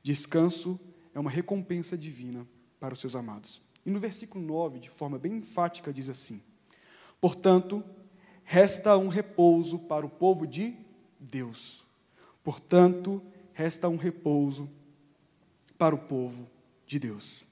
Descanso 0.02 0.80
é 1.14 1.20
uma 1.20 1.30
recompensa 1.30 1.98
divina 1.98 2.48
para 2.80 2.94
os 2.94 3.02
seus 3.02 3.14
amados. 3.14 3.62
E 3.86 3.92
no 3.92 4.00
versículo 4.00 4.42
9, 4.42 4.80
de 4.80 4.90
forma 4.90 5.20
bem 5.20 5.36
enfática, 5.36 5.92
diz 5.92 6.08
assim: 6.08 6.42
Portanto, 7.20 7.84
resta 8.46 8.98
um 8.98 9.10
repouso 9.10 9.78
para 9.80 10.06
o 10.06 10.10
povo 10.10 10.48
de 10.48 10.82
Deus. 11.30 11.84
Portanto, 12.44 13.22
resta 13.54 13.88
um 13.90 13.96
repouso 13.98 14.70
para 15.78 15.96
o 15.96 15.98
povo 15.98 16.48
de 16.86 17.00
Deus. 17.00 17.44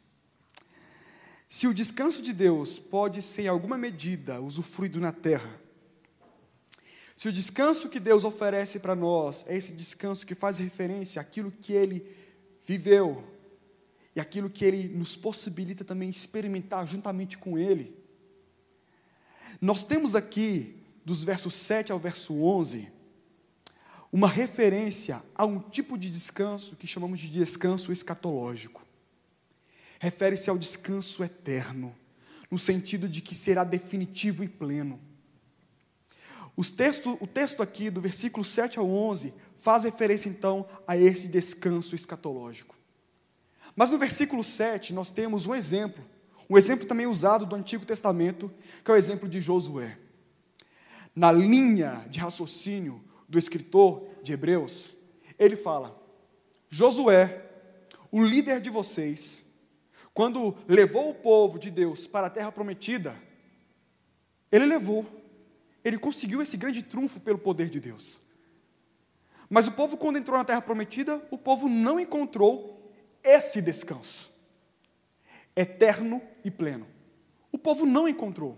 Se 1.47 1.67
o 1.67 1.73
descanso 1.73 2.21
de 2.21 2.33
Deus 2.33 2.79
pode 2.79 3.21
ser, 3.21 3.43
em 3.43 3.47
alguma 3.47 3.77
medida, 3.77 4.39
usufruído 4.39 4.99
na 4.99 5.11
terra, 5.11 5.59
se 7.15 7.27
o 7.27 7.31
descanso 7.31 7.89
que 7.89 7.99
Deus 7.99 8.23
oferece 8.23 8.79
para 8.79 8.95
nós 8.95 9.45
é 9.47 9.55
esse 9.55 9.73
descanso 9.73 10.25
que 10.25 10.33
faz 10.33 10.57
referência 10.57 11.21
àquilo 11.21 11.51
que 11.51 11.73
Ele 11.73 12.03
viveu 12.65 13.23
e 14.15 14.19
aquilo 14.19 14.49
que 14.49 14.65
Ele 14.65 14.87
nos 14.87 15.15
possibilita 15.15 15.83
também 15.83 16.09
experimentar 16.09 16.87
juntamente 16.87 17.37
com 17.37 17.59
Ele, 17.59 17.95
nós 19.59 19.83
temos 19.83 20.15
aqui, 20.15 20.75
dos 21.05 21.23
versos 21.23 21.53
7 21.53 21.91
ao 21.91 21.99
verso 21.99 22.33
11, 22.33 22.91
uma 24.11 24.27
referência 24.27 25.23
a 25.33 25.45
um 25.45 25.59
tipo 25.59 25.97
de 25.97 26.09
descanso 26.09 26.75
que 26.75 26.87
chamamos 26.87 27.19
de 27.19 27.29
descanso 27.29 27.91
escatológico. 27.91 28.85
Refere-se 29.99 30.49
ao 30.49 30.57
descanso 30.57 31.23
eterno, 31.23 31.95
no 32.49 32.59
sentido 32.59 33.07
de 33.07 33.21
que 33.21 33.35
será 33.35 33.63
definitivo 33.63 34.43
e 34.43 34.47
pleno 34.47 34.99
texto, 36.69 37.17
o 37.19 37.25
texto 37.25 37.63
aqui, 37.63 37.89
do 37.89 38.01
versículo 38.01 38.43
7 38.43 38.77
ao 38.77 38.87
11, 38.87 39.33
faz 39.59 39.85
referência 39.85 40.29
então 40.29 40.67
a 40.85 40.95
esse 40.95 41.27
descanso 41.27 41.95
escatológico. 41.95 42.75
Mas 43.75 43.89
no 43.89 43.97
versículo 43.97 44.43
7 44.43 44.93
nós 44.93 45.09
temos 45.09 45.47
um 45.47 45.55
exemplo, 45.55 46.03
um 46.49 46.57
exemplo 46.57 46.85
também 46.85 47.07
usado 47.07 47.45
do 47.45 47.55
Antigo 47.55 47.85
Testamento, 47.85 48.51
que 48.83 48.91
é 48.91 48.93
o 48.93 48.97
exemplo 48.97 49.27
de 49.27 49.41
Josué. 49.41 49.97
Na 51.15 51.31
linha 51.31 52.05
de 52.09 52.19
raciocínio 52.19 53.01
do 53.31 53.39
escritor 53.39 54.05
de 54.21 54.33
Hebreus, 54.33 54.95
ele 55.39 55.55
fala: 55.55 55.99
Josué, 56.69 57.49
o 58.11 58.21
líder 58.23 58.61
de 58.61 58.69
vocês, 58.69 59.43
quando 60.13 60.55
levou 60.67 61.09
o 61.09 61.15
povo 61.15 61.57
de 61.57 61.71
Deus 61.71 62.05
para 62.05 62.27
a 62.27 62.29
terra 62.29 62.51
prometida, 62.51 63.19
ele 64.51 64.67
levou 64.67 65.21
ele 65.83 65.97
conseguiu 65.97 66.41
esse 66.41 66.55
grande 66.57 66.83
trunfo 66.83 67.19
pelo 67.19 67.39
poder 67.39 67.67
de 67.69 67.79
Deus. 67.79 68.21
Mas 69.49 69.67
o 69.67 69.71
povo, 69.71 69.97
quando 69.97 70.17
entrou 70.17 70.37
na 70.37 70.45
terra 70.45 70.61
prometida, 70.61 71.21
o 71.31 71.37
povo 71.37 71.67
não 71.67 71.99
encontrou 71.99 72.93
esse 73.23 73.61
descanso 73.61 74.31
eterno 75.55 76.21
e 76.45 76.51
pleno. 76.51 76.87
O 77.51 77.57
povo 77.57 77.85
não 77.85 78.07
encontrou. 78.07 78.57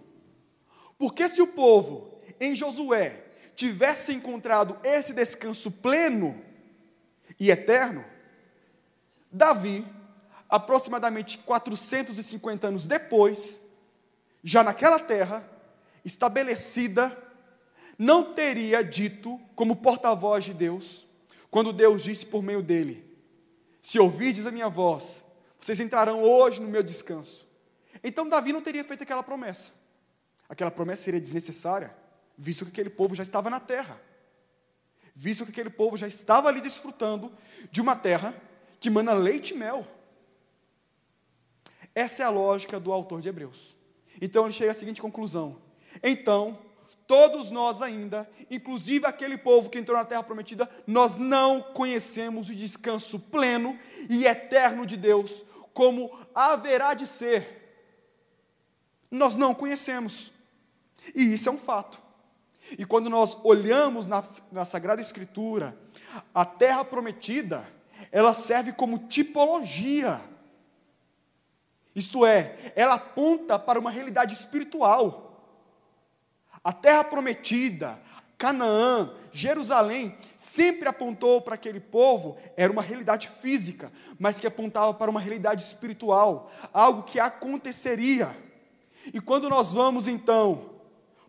Porque 0.97 1.27
se 1.27 1.41
o 1.41 1.47
povo, 1.47 2.21
em 2.39 2.55
Josué, 2.55 3.32
tivesse 3.55 4.13
encontrado 4.13 4.77
esse 4.83 5.13
descanso 5.13 5.71
pleno 5.71 6.41
e 7.39 7.49
eterno, 7.49 8.05
Davi, 9.31 9.85
aproximadamente 10.49 11.37
450 11.39 12.67
anos 12.67 12.85
depois, 12.85 13.59
já 14.43 14.63
naquela 14.63 14.99
terra, 14.99 15.47
estabelecida, 16.05 17.17
não 17.97 18.33
teria 18.33 18.83
dito, 18.83 19.39
como 19.55 19.75
porta-voz 19.75 20.43
de 20.43 20.53
Deus, 20.53 21.07
quando 21.49 21.73
Deus 21.73 22.03
disse 22.03 22.25
por 22.25 22.43
meio 22.43 22.61
dele: 22.61 23.03
Se 23.81 23.99
ouvirdes 23.99 24.45
a 24.45 24.51
minha 24.51 24.69
voz, 24.69 25.23
vocês 25.59 25.79
entrarão 25.79 26.21
hoje 26.21 26.61
no 26.61 26.67
meu 26.67 26.83
descanso. 26.83 27.47
Então 28.03 28.27
Davi 28.27 28.51
não 28.51 28.61
teria 28.61 28.83
feito 28.83 29.03
aquela 29.03 29.23
promessa. 29.23 29.71
Aquela 30.49 30.69
promessa 30.69 31.03
seria 31.03 31.21
desnecessária, 31.21 31.95
visto 32.37 32.65
que 32.65 32.71
aquele 32.71 32.89
povo 32.89 33.15
já 33.15 33.23
estava 33.23 33.49
na 33.49 33.59
terra. 33.59 34.01
Visto 35.15 35.45
que 35.45 35.51
aquele 35.51 35.69
povo 35.69 35.95
já 35.95 36.07
estava 36.07 36.49
ali 36.49 36.59
desfrutando 36.61 37.31
de 37.71 37.81
uma 37.81 37.95
terra 37.95 38.35
que 38.79 38.89
mana 38.89 39.13
leite 39.13 39.53
e 39.53 39.57
mel. 39.57 39.87
Essa 41.95 42.23
é 42.23 42.25
a 42.25 42.29
lógica 42.29 42.79
do 42.79 42.91
autor 42.91 43.21
de 43.21 43.29
Hebreus. 43.29 43.75
Então 44.21 44.45
ele 44.45 44.53
chega 44.53 44.71
à 44.71 44.73
seguinte 44.73 45.01
conclusão: 45.01 45.61
então, 46.01 46.57
todos 47.05 47.51
nós 47.51 47.81
ainda, 47.81 48.29
inclusive 48.49 49.05
aquele 49.05 49.37
povo 49.37 49.69
que 49.69 49.77
entrou 49.77 49.97
na 49.97 50.05
terra 50.05 50.23
prometida, 50.23 50.69
nós 50.87 51.17
não 51.17 51.61
conhecemos 51.61 52.49
o 52.49 52.55
descanso 52.55 53.19
pleno 53.19 53.77
e 54.09 54.25
eterno 54.25 54.85
de 54.85 54.97
Deus, 54.97 55.45
como 55.73 56.11
haverá 56.33 56.93
de 56.93 57.05
ser. 57.05 57.61
Nós 59.11 59.35
não 59.35 59.53
conhecemos. 59.53 60.31
E 61.13 61.33
isso 61.33 61.49
é 61.49 61.51
um 61.51 61.57
fato. 61.57 62.01
E 62.71 62.85
quando 62.85 63.09
nós 63.09 63.37
olhamos 63.43 64.07
na, 64.07 64.23
na 64.51 64.65
Sagrada 64.65 65.01
Escritura, 65.01 65.77
a 66.33 66.45
terra 66.45 66.83
prometida, 66.83 67.67
ela 68.11 68.33
serve 68.33 68.71
como 68.73 69.07
tipologia. 69.07 70.21
Isto 71.95 72.25
é, 72.25 72.73
ela 72.75 72.95
aponta 72.95 73.59
para 73.59 73.79
uma 73.79 73.91
realidade 73.91 74.33
espiritual. 74.33 75.23
A 76.63 76.71
terra 76.71 77.03
prometida, 77.03 78.01
Canaã, 78.37 79.13
Jerusalém, 79.31 80.17
sempre 80.35 80.87
apontou 80.87 81.41
para 81.41 81.55
aquele 81.55 81.79
povo, 81.79 82.37
era 82.55 82.71
uma 82.71 82.81
realidade 82.81 83.29
física, 83.41 83.91
mas 84.19 84.39
que 84.39 84.47
apontava 84.47 84.93
para 84.93 85.11
uma 85.11 85.19
realidade 85.19 85.63
espiritual, 85.63 86.51
algo 86.73 87.03
que 87.03 87.19
aconteceria. 87.19 88.35
E 89.13 89.19
quando 89.19 89.49
nós 89.49 89.71
vamos 89.71 90.07
então, 90.07 90.72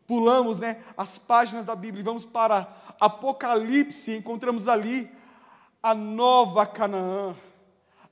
pulamos 0.06 0.58
né, 0.58 0.82
as 0.96 1.18
páginas 1.18 1.66
da 1.66 1.74
Bíblia 1.74 2.00
e 2.00 2.04
vamos 2.04 2.24
para 2.24 2.68
Apocalipse, 3.00 4.16
encontramos 4.16 4.68
ali 4.68 5.10
a 5.82 5.94
nova 5.94 6.66
Canaã, 6.66 7.34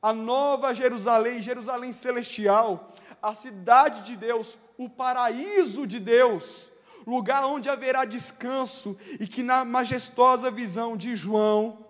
a 0.01 0.12
nova 0.12 0.74
Jerusalém, 0.74 1.40
Jerusalém 1.40 1.93
celestial, 1.93 2.93
a 3.22 3.34
cidade 3.34 4.03
de 4.03 4.16
Deus, 4.16 4.59
o 4.76 4.88
paraíso 4.88 5.86
de 5.86 6.01
Deus 6.01 6.72
lugar 7.07 7.45
onde 7.45 7.68
haverá 7.68 8.05
descanso, 8.05 8.97
e 9.18 9.26
que 9.26 9.43
na 9.43 9.64
majestosa 9.64 10.51
visão 10.51 10.97
de 10.97 11.16
João, 11.16 11.86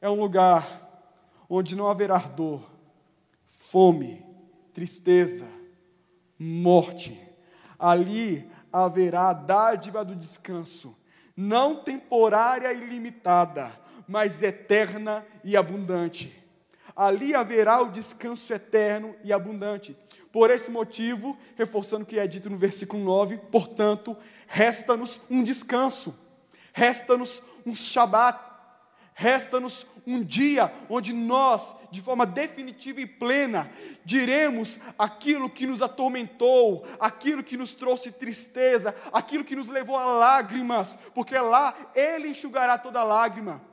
é 0.00 0.08
um 0.08 0.20
lugar 0.20 1.06
onde 1.48 1.76
não 1.76 1.88
haverá 1.88 2.18
dor, 2.18 2.62
fome, 3.46 4.24
tristeza, 4.72 5.46
morte. 6.38 7.18
Ali 7.78 8.50
haverá 8.72 9.28
a 9.28 9.32
dádiva 9.34 10.04
do 10.04 10.16
descanso, 10.16 10.96
não 11.36 11.76
temporária 11.76 12.72
e 12.72 12.88
limitada, 12.88 13.72
mas 14.08 14.42
eterna 14.42 15.24
e 15.44 15.56
abundante. 15.56 16.42
Ali 16.94 17.34
haverá 17.34 17.80
o 17.80 17.90
descanso 17.90 18.52
eterno 18.52 19.14
e 19.22 19.32
abundante. 19.32 19.96
Por 20.30 20.50
esse 20.50 20.70
motivo, 20.70 21.36
reforçando 21.56 22.04
o 22.04 22.06
que 22.06 22.18
é 22.18 22.26
dito 22.26 22.48
no 22.48 22.56
versículo 22.56 23.02
9, 23.04 23.38
portanto, 23.50 24.16
resta-nos 24.46 25.20
um 25.30 25.42
descanso, 25.42 26.18
resta-nos 26.72 27.42
um 27.66 27.74
Shabat, 27.74 28.40
resta-nos 29.14 29.86
um 30.06 30.22
dia 30.22 30.72
onde 30.88 31.12
nós, 31.12 31.74
de 31.90 32.00
forma 32.00 32.26
definitiva 32.26 33.00
e 33.00 33.06
plena, 33.06 33.70
diremos 34.04 34.78
aquilo 34.98 35.50
que 35.50 35.66
nos 35.66 35.82
atormentou, 35.82 36.86
aquilo 36.98 37.42
que 37.42 37.56
nos 37.56 37.74
trouxe 37.74 38.12
tristeza, 38.12 38.94
aquilo 39.12 39.44
que 39.44 39.56
nos 39.56 39.68
levou 39.68 39.96
a 39.96 40.06
lágrimas, 40.06 40.98
porque 41.14 41.38
lá 41.38 41.74
Ele 41.94 42.28
enxugará 42.28 42.78
toda 42.78 43.02
lágrima 43.02 43.72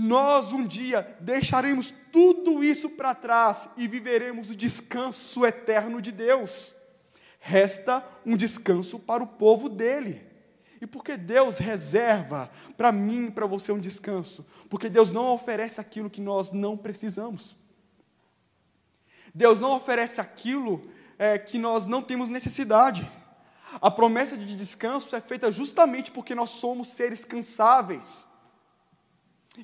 nós 0.00 0.52
um 0.52 0.64
dia 0.64 1.16
deixaremos 1.18 1.92
tudo 2.12 2.62
isso 2.62 2.90
para 2.90 3.16
trás 3.16 3.68
e 3.76 3.88
viveremos 3.88 4.48
o 4.48 4.54
descanso 4.54 5.44
eterno 5.44 6.00
de 6.00 6.12
Deus. 6.12 6.72
Resta 7.40 8.06
um 8.24 8.36
descanso 8.36 9.00
para 9.00 9.24
o 9.24 9.26
povo 9.26 9.68
dele. 9.68 10.27
E 10.80 10.86
por 10.86 11.02
que 11.02 11.16
Deus 11.16 11.58
reserva 11.58 12.50
para 12.76 12.92
mim 12.92 13.26
e 13.26 13.30
para 13.30 13.46
você 13.46 13.72
um 13.72 13.78
descanso? 13.78 14.46
Porque 14.68 14.88
Deus 14.88 15.10
não 15.10 15.32
oferece 15.32 15.80
aquilo 15.80 16.08
que 16.08 16.20
nós 16.20 16.52
não 16.52 16.76
precisamos. 16.76 17.56
Deus 19.34 19.60
não 19.60 19.72
oferece 19.72 20.20
aquilo 20.20 20.90
é, 21.18 21.38
que 21.38 21.58
nós 21.58 21.86
não 21.86 22.00
temos 22.00 22.28
necessidade. 22.28 23.10
A 23.80 23.90
promessa 23.90 24.36
de 24.36 24.56
descanso 24.56 25.14
é 25.14 25.20
feita 25.20 25.52
justamente 25.52 26.10
porque 26.10 26.34
nós 26.34 26.50
somos 26.50 26.88
seres 26.88 27.24
cansáveis 27.24 28.26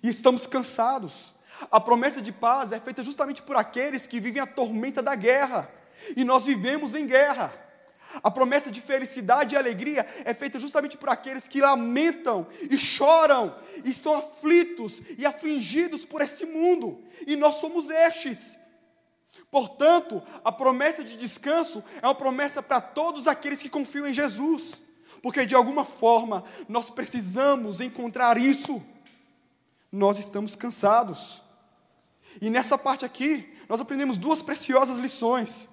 e 0.03 0.09
estamos 0.09 0.47
cansados. 0.47 1.35
A 1.71 1.81
promessa 1.81 2.21
de 2.21 2.33
paz 2.33 2.73
é 2.73 2.81
feita 2.81 3.03
justamente 3.03 3.43
por 3.43 3.57
aqueles 3.57 4.07
que 4.07 4.21
vivem 4.21 4.43
a 4.43 4.47
tormenta 4.47 5.03
da 5.03 5.15
guerra, 5.15 5.71
e 6.17 6.25
nós 6.25 6.45
vivemos 6.45 6.95
em 6.95 7.07
guerra. 7.07 7.53
A 8.23 8.31
promessa 8.31 8.71
de 8.71 8.81
felicidade 8.81 9.55
e 9.55 9.59
alegria 9.59 10.07
é 10.25 10.33
feita 10.35 10.59
justamente 10.59 10.97
por 10.97 11.09
aqueles 11.09 11.49
que 11.49 11.61
lamentam 11.61 12.47
e 12.71 12.77
choram, 12.77 13.57
e 13.85 13.91
estão 13.91 14.15
aflitos 14.15 15.03
e 15.19 15.27
afligidos 15.27 16.05
por 16.05 16.21
esse 16.21 16.45
mundo, 16.45 17.03
e 17.27 17.37
nós 17.37 17.57
somos 17.57 17.91
estes. 17.91 18.59
Portanto, 19.51 20.23
a 20.45 20.51
promessa 20.51 21.05
de 21.05 21.17
descanso 21.17 21.83
é 22.01 22.07
uma 22.07 22.15
promessa 22.15 22.63
para 22.63 22.81
todos 22.81 23.27
aqueles 23.27 23.61
que 23.61 23.69
confiam 23.69 24.07
em 24.07 24.15
Jesus, 24.15 24.81
porque 25.23 25.47
de 25.47 25.55
alguma 25.55 25.85
forma 25.85 26.45
nós 26.69 26.91
precisamos 26.91 27.81
encontrar 27.81 28.37
isso 28.37 28.83
nós 29.95 30.19
estamos 30.19 30.57
cansados. 30.57 31.41
E 32.41 32.51
nessa 32.51 32.77
parte 32.77 33.05
aqui, 33.05 33.57
nós 33.69 33.81
aprendemos 33.81 34.19
duas 34.19 34.43
preciosas 34.43 34.99
lições. 34.99 35.69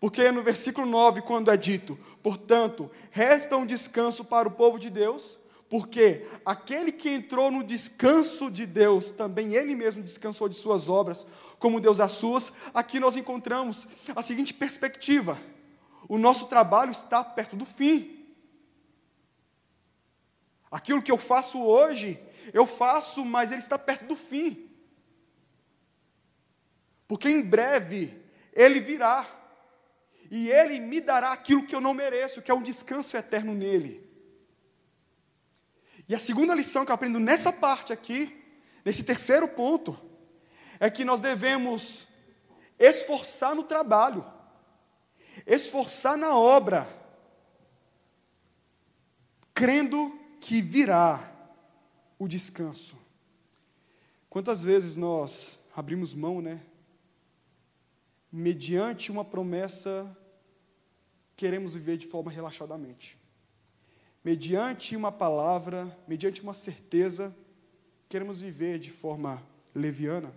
Porque 0.00 0.30
no 0.30 0.42
versículo 0.42 0.86
9, 0.86 1.22
quando 1.22 1.50
é 1.50 1.56
dito, 1.56 1.98
portanto, 2.22 2.90
resta 3.10 3.56
um 3.56 3.66
descanso 3.66 4.24
para 4.24 4.46
o 4.46 4.52
povo 4.52 4.78
de 4.78 4.90
Deus, 4.90 5.38
porque 5.68 6.26
aquele 6.46 6.92
que 6.92 7.10
entrou 7.10 7.50
no 7.50 7.64
descanso 7.64 8.50
de 8.50 8.64
Deus, 8.64 9.10
também 9.10 9.54
ele 9.54 9.74
mesmo 9.74 10.02
descansou 10.02 10.48
de 10.48 10.56
suas 10.56 10.88
obras, 10.88 11.26
como 11.58 11.80
Deus 11.80 12.00
as 12.00 12.12
suas, 12.12 12.52
aqui 12.72 13.00
nós 13.00 13.16
encontramos 13.16 13.86
a 14.14 14.22
seguinte 14.22 14.54
perspectiva: 14.54 15.38
o 16.08 16.16
nosso 16.16 16.46
trabalho 16.46 16.90
está 16.90 17.22
perto 17.24 17.56
do 17.56 17.66
fim. 17.66 18.16
Aquilo 20.70 21.02
que 21.02 21.10
eu 21.10 21.18
faço 21.18 21.60
hoje 21.62 22.20
eu 22.52 22.66
faço, 22.66 23.24
mas 23.24 23.50
ele 23.50 23.60
está 23.60 23.78
perto 23.78 24.06
do 24.06 24.16
fim. 24.16 24.68
Porque 27.06 27.28
em 27.28 27.42
breve 27.42 28.22
ele 28.52 28.80
virá. 28.80 29.36
E 30.30 30.50
ele 30.50 30.78
me 30.78 31.00
dará 31.00 31.32
aquilo 31.32 31.66
que 31.66 31.74
eu 31.74 31.80
não 31.80 31.94
mereço, 31.94 32.42
que 32.42 32.50
é 32.50 32.54
um 32.54 32.62
descanso 32.62 33.16
eterno 33.16 33.54
nele. 33.54 34.06
E 36.08 36.14
a 36.14 36.18
segunda 36.18 36.54
lição 36.54 36.84
que 36.84 36.90
eu 36.90 36.94
aprendo 36.94 37.18
nessa 37.18 37.52
parte 37.52 37.92
aqui, 37.92 38.34
nesse 38.84 39.04
terceiro 39.04 39.46
ponto, 39.46 39.98
é 40.80 40.88
que 40.88 41.04
nós 41.04 41.20
devemos 41.20 42.08
esforçar 42.78 43.54
no 43.54 43.62
trabalho, 43.62 44.24
esforçar 45.46 46.16
na 46.16 46.36
obra, 46.36 46.88
crendo 49.52 50.18
que 50.40 50.62
virá 50.62 51.32
o 52.18 52.26
descanso. 52.26 52.96
Quantas 54.30 54.62
vezes 54.62 54.96
nós 54.96 55.58
abrimos 55.74 56.14
mão, 56.14 56.40
né? 56.40 56.60
Mediante 58.30 59.10
uma 59.10 59.24
promessa, 59.24 60.16
queremos 61.38 61.72
viver 61.72 61.96
de 61.96 62.06
forma 62.08 62.32
relaxadamente. 62.32 63.16
Mediante 64.24 64.96
uma 64.96 65.12
palavra, 65.12 65.96
mediante 66.06 66.42
uma 66.42 66.52
certeza, 66.52 67.34
queremos 68.08 68.40
viver 68.40 68.80
de 68.80 68.90
forma 68.90 69.40
leviana. 69.72 70.32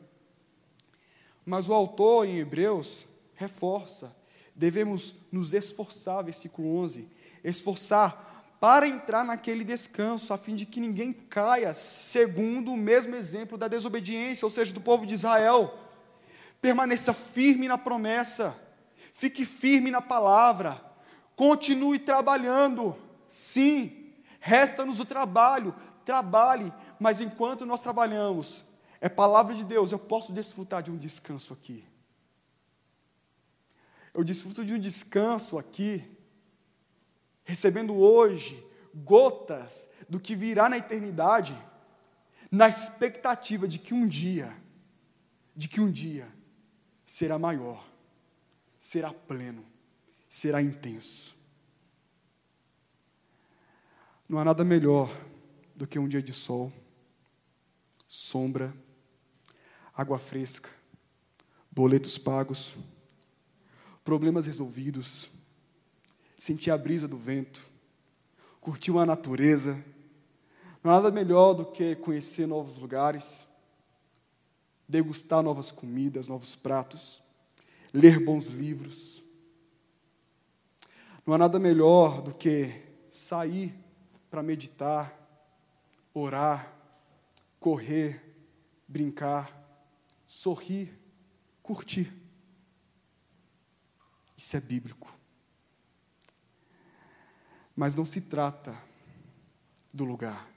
Mas 1.44 1.68
o 1.68 1.74
autor 1.74 2.28
em 2.28 2.38
Hebreus 2.38 3.08
reforça: 3.34 4.16
devemos 4.56 5.16
nos 5.32 5.56
esforçar, 5.56 6.24
versículo 6.24 6.78
11, 6.78 7.10
esforçar 7.44 8.56
para 8.60 8.88
entrar 8.88 9.26
naquele 9.26 9.64
descanso, 9.64 10.32
a 10.32 10.38
fim 10.38 10.56
de 10.56 10.68
que 10.68 10.80
ninguém 10.80 11.12
caia, 11.12 11.74
segundo 11.74 12.72
o 12.72 12.78
mesmo 12.78 13.16
exemplo 13.16 13.58
da 13.58 13.68
desobediência, 13.68 14.46
ou 14.46 14.52
seja, 14.52 14.72
do 14.72 14.80
povo 14.80 15.08
de 15.08 15.16
Israel. 15.16 15.80
Permaneça 16.62 17.12
firme 17.12 17.68
na 17.68 17.80
promessa, 17.80 18.56
fique 19.16 19.46
firme 19.46 19.90
na 19.90 20.00
palavra, 20.00 20.91
continue 21.42 21.98
trabalhando. 21.98 22.96
Sim, 23.28 24.14
resta-nos 24.40 25.00
o 25.00 25.06
trabalho, 25.06 25.74
trabalhe, 26.06 26.72
mas 27.00 27.20
enquanto 27.20 27.66
nós 27.66 27.82
trabalhamos, 27.82 28.64
é 29.00 29.10
palavra 29.10 29.56
de 29.56 29.64
Deus, 29.64 29.92
eu 29.92 29.98
posso 29.98 30.32
desfrutar 30.32 30.84
de 30.84 30.92
um 30.92 30.98
descanso 30.98 31.52
aqui. 31.52 31.84
Eu 34.14 34.24
desfruto 34.24 34.64
de 34.64 34.76
um 34.76 34.80
descanso 34.80 35.58
aqui 35.58 36.16
recebendo 37.44 37.96
hoje 37.96 38.64
gotas 38.94 39.90
do 40.08 40.20
que 40.20 40.36
virá 40.36 40.70
na 40.70 40.78
eternidade, 40.78 41.58
na 42.52 42.70
expectativa 42.70 43.68
de 43.68 43.80
que 43.80 43.96
um 43.96 44.08
dia, 44.08 44.56
de 45.56 45.68
que 45.68 45.82
um 45.82 45.90
dia 45.90 46.32
será 47.04 47.40
maior, 47.40 47.84
será 48.78 49.12
pleno, 49.12 49.71
será 50.32 50.62
intenso. 50.62 51.36
Não 54.30 54.40
há 54.40 54.46
nada 54.46 54.64
melhor 54.64 55.14
do 55.76 55.86
que 55.86 56.00
um 56.00 56.08
dia 56.08 56.24
de 56.24 56.32
sol, 56.32 56.72
sombra, 58.08 58.74
água 59.94 60.18
fresca, 60.18 60.70
boletos 61.70 62.18
pagos, 62.18 62.78
problemas 64.06 64.46
resolvidos, 64.46 65.30
sentir 66.38 66.72
a 66.72 66.78
brisa 66.78 67.10
do 67.10 67.18
vento, 67.18 67.70
curtir 68.62 68.90
uma 68.90 69.06
natureza. 69.06 69.84
Não 70.82 70.92
há 70.92 70.96
nada 70.96 71.12
melhor 71.12 71.54
do 71.54 71.66
que 71.66 71.94
conhecer 71.98 72.48
novos 72.48 72.78
lugares, 72.78 73.46
degustar 74.88 75.44
novas 75.44 75.70
comidas, 75.72 76.30
novos 76.30 76.56
pratos, 76.56 77.22
ler 77.94 78.18
bons 78.24 78.48
livros. 78.48 79.21
Não 81.26 81.34
há 81.34 81.38
nada 81.38 81.60
melhor 81.60 82.22
do 82.22 82.34
que 82.34 82.72
sair 83.10 83.74
para 84.30 84.42
meditar, 84.42 85.16
orar, 86.14 86.74
correr, 87.60 88.24
brincar, 88.88 89.56
sorrir, 90.26 90.98
curtir. 91.62 92.12
Isso 94.36 94.58
é 94.58 94.60
bíblico. 94.60 95.16
Mas 97.76 97.94
não 97.94 98.06
se 98.06 98.22
trata 98.22 98.76
do 99.94 100.04
lugar. 100.04 100.50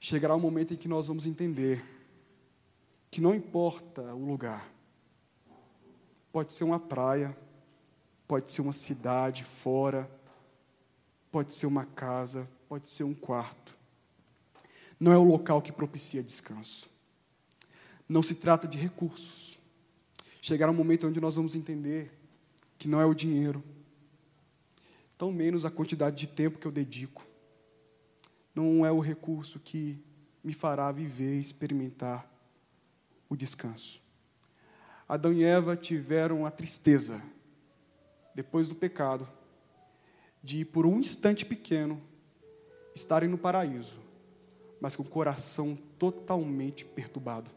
Chegará 0.00 0.34
um 0.34 0.40
momento 0.40 0.72
em 0.72 0.76
que 0.76 0.88
nós 0.88 1.08
vamos 1.08 1.26
entender 1.26 1.84
que 3.10 3.20
não 3.20 3.34
importa 3.34 4.14
o 4.14 4.24
lugar, 4.24 4.72
pode 6.32 6.52
ser 6.52 6.64
uma 6.64 6.78
praia, 6.78 7.36
pode 8.30 8.52
ser 8.52 8.62
uma 8.62 8.72
cidade 8.72 9.42
fora, 9.42 10.08
pode 11.32 11.52
ser 11.52 11.66
uma 11.66 11.84
casa, 11.84 12.46
pode 12.68 12.88
ser 12.88 13.02
um 13.02 13.12
quarto. 13.12 13.76
Não 15.00 15.10
é 15.10 15.18
o 15.18 15.24
local 15.24 15.60
que 15.60 15.72
propicia 15.72 16.22
descanso. 16.22 16.88
Não 18.08 18.22
se 18.22 18.36
trata 18.36 18.68
de 18.68 18.78
recursos. 18.78 19.58
Chegará 20.40 20.70
um 20.70 20.74
momento 20.76 21.08
onde 21.08 21.20
nós 21.20 21.34
vamos 21.34 21.56
entender 21.56 22.16
que 22.78 22.86
não 22.86 23.00
é 23.00 23.04
o 23.04 23.14
dinheiro, 23.14 23.64
tão 25.18 25.32
menos 25.32 25.64
a 25.64 25.70
quantidade 25.70 26.16
de 26.16 26.28
tempo 26.28 26.60
que 26.60 26.68
eu 26.68 26.72
dedico. 26.72 27.26
Não 28.54 28.86
é 28.86 28.92
o 28.92 29.00
recurso 29.00 29.58
que 29.58 30.00
me 30.44 30.52
fará 30.52 30.92
viver 30.92 31.36
e 31.36 31.40
experimentar 31.40 32.32
o 33.28 33.34
descanso. 33.34 34.00
Adão 35.08 35.32
e 35.32 35.42
Eva 35.42 35.76
tiveram 35.76 36.46
a 36.46 36.50
tristeza, 36.52 37.20
depois 38.34 38.68
do 38.68 38.74
pecado, 38.74 39.28
de 40.42 40.64
por 40.64 40.86
um 40.86 40.98
instante 40.98 41.44
pequeno 41.44 42.00
estarem 42.94 43.28
no 43.28 43.38
paraíso, 43.38 43.98
mas 44.80 44.96
com 44.96 45.02
o 45.02 45.08
coração 45.08 45.76
totalmente 45.98 46.84
perturbado 46.84 47.50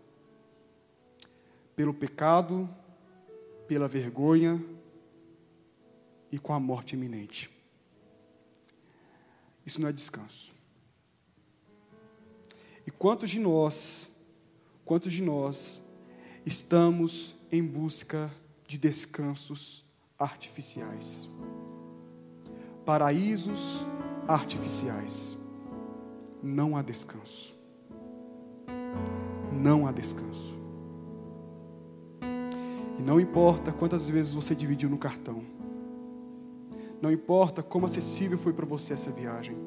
pelo 1.75 1.93
pecado, 1.93 2.69
pela 3.67 3.87
vergonha 3.87 4.63
e 6.31 6.37
com 6.37 6.53
a 6.53 6.59
morte 6.59 6.93
iminente. 6.95 7.49
Isso 9.65 9.81
não 9.81 9.87
é 9.87 9.91
descanso. 9.91 10.51
E 12.85 12.91
quantos 12.91 13.29
de 13.29 13.39
nós, 13.39 14.09
quantos 14.83 15.11
de 15.13 15.21
nós 15.21 15.81
estamos 16.45 17.33
em 17.51 17.63
busca 17.63 18.31
de 18.67 18.77
descansos 18.77 19.85
artificiais? 20.23 21.29
Paraísos 22.85 23.85
artificiais. 24.27 25.37
Não 26.41 26.75
há 26.75 26.81
descanso. 26.81 27.53
Não 29.51 29.85
há 29.85 29.91
descanso. 29.91 30.53
E 32.97 33.01
não 33.01 33.19
importa 33.19 33.71
quantas 33.71 34.09
vezes 34.09 34.33
você 34.33 34.55
dividiu 34.55 34.89
no 34.89 34.97
cartão. 34.97 35.41
Não 37.01 37.11
importa 37.11 37.61
como 37.61 37.85
acessível 37.85 38.37
foi 38.37 38.53
para 38.53 38.65
você 38.65 38.93
essa 38.93 39.11
viagem. 39.11 39.57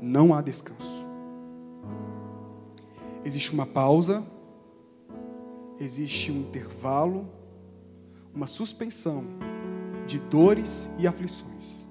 Não 0.00 0.34
há 0.34 0.42
descanso. 0.42 1.04
Existe 3.24 3.52
uma 3.52 3.66
pausa, 3.66 4.24
existe 5.78 6.32
um 6.32 6.40
intervalo, 6.40 7.28
uma 8.34 8.46
suspensão 8.46 9.24
de 10.08 10.18
dores 10.18 10.90
e 10.98 11.06
aflições, 11.06 11.86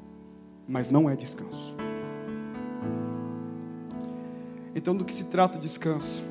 mas 0.68 0.90
não 0.90 1.10
é 1.10 1.16
descanso. 1.16 1.74
Então, 4.76 4.94
do 4.94 5.06
que 5.06 5.14
se 5.14 5.24
trata 5.24 5.58
o 5.58 5.62
descanso? 5.62 6.22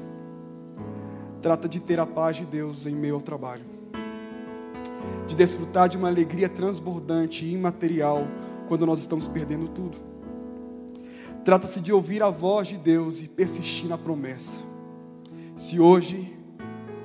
Trata 1.41 1.67
de 1.67 1.81
ter 1.81 1.99
a 1.99 2.07
paz 2.07 2.37
de 2.37 2.45
Deus 2.45 2.87
em 2.87 2.95
meio 2.95 3.15
ao 3.15 3.21
trabalho 3.23 3.77
de 5.27 5.35
desfrutar 5.35 5.89
de 5.89 5.97
uma 5.97 6.09
alegria 6.09 6.49
transbordante 6.49 7.45
e 7.45 7.53
imaterial 7.53 8.27
quando 8.69 8.87
nós 8.87 9.01
estamos 9.01 9.27
perdendo 9.27 9.69
tudo. 9.69 9.99
Trata-se 11.45 11.81
de 11.81 11.93
ouvir 11.93 12.23
a 12.23 12.31
voz 12.31 12.69
de 12.69 12.77
Deus 12.77 13.21
e 13.21 13.29
persistir 13.29 13.89
na 13.89 13.99
promessa. 13.99 14.61
Se 15.57 15.79
hoje 15.79 16.37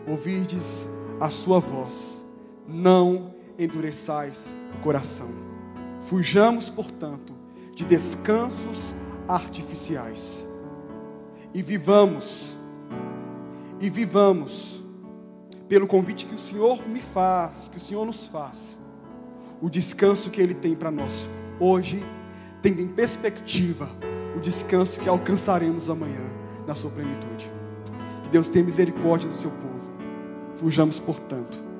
ouvirdes 0.07 0.87
a 1.19 1.29
sua 1.29 1.59
voz, 1.59 2.23
não 2.67 3.30
endureçais 3.57 4.55
o 4.75 4.81
coração. 4.81 5.29
Fujamos, 6.01 6.69
portanto, 6.69 7.33
de 7.75 7.85
descansos 7.85 8.93
artificiais 9.27 10.45
e 11.53 11.61
vivamos, 11.61 12.55
e 13.79 13.89
vivamos 13.89 14.83
pelo 15.67 15.87
convite 15.87 16.25
que 16.25 16.35
o 16.35 16.39
Senhor 16.39 16.87
me 16.87 16.99
faz, 16.99 17.67
que 17.67 17.77
o 17.77 17.79
Senhor 17.79 18.05
nos 18.05 18.25
faz, 18.25 18.79
o 19.61 19.69
descanso 19.69 20.29
que 20.29 20.41
Ele 20.41 20.53
tem 20.53 20.75
para 20.75 20.91
nós 20.91 21.27
hoje, 21.59 22.03
tendo 22.61 22.81
em 22.81 22.87
perspectiva 22.87 23.89
o 24.35 24.39
descanso 24.39 24.99
que 24.99 25.07
alcançaremos 25.07 25.89
amanhã 25.89 26.21
na 26.67 26.75
sua 26.75 26.91
plenitude. 26.91 27.51
Que 28.23 28.29
Deus 28.29 28.49
tenha 28.49 28.65
misericórdia 28.65 29.29
do 29.29 29.35
seu 29.35 29.51
povo. 29.51 29.79
Fujamos, 30.55 30.99
portanto, 30.99 31.70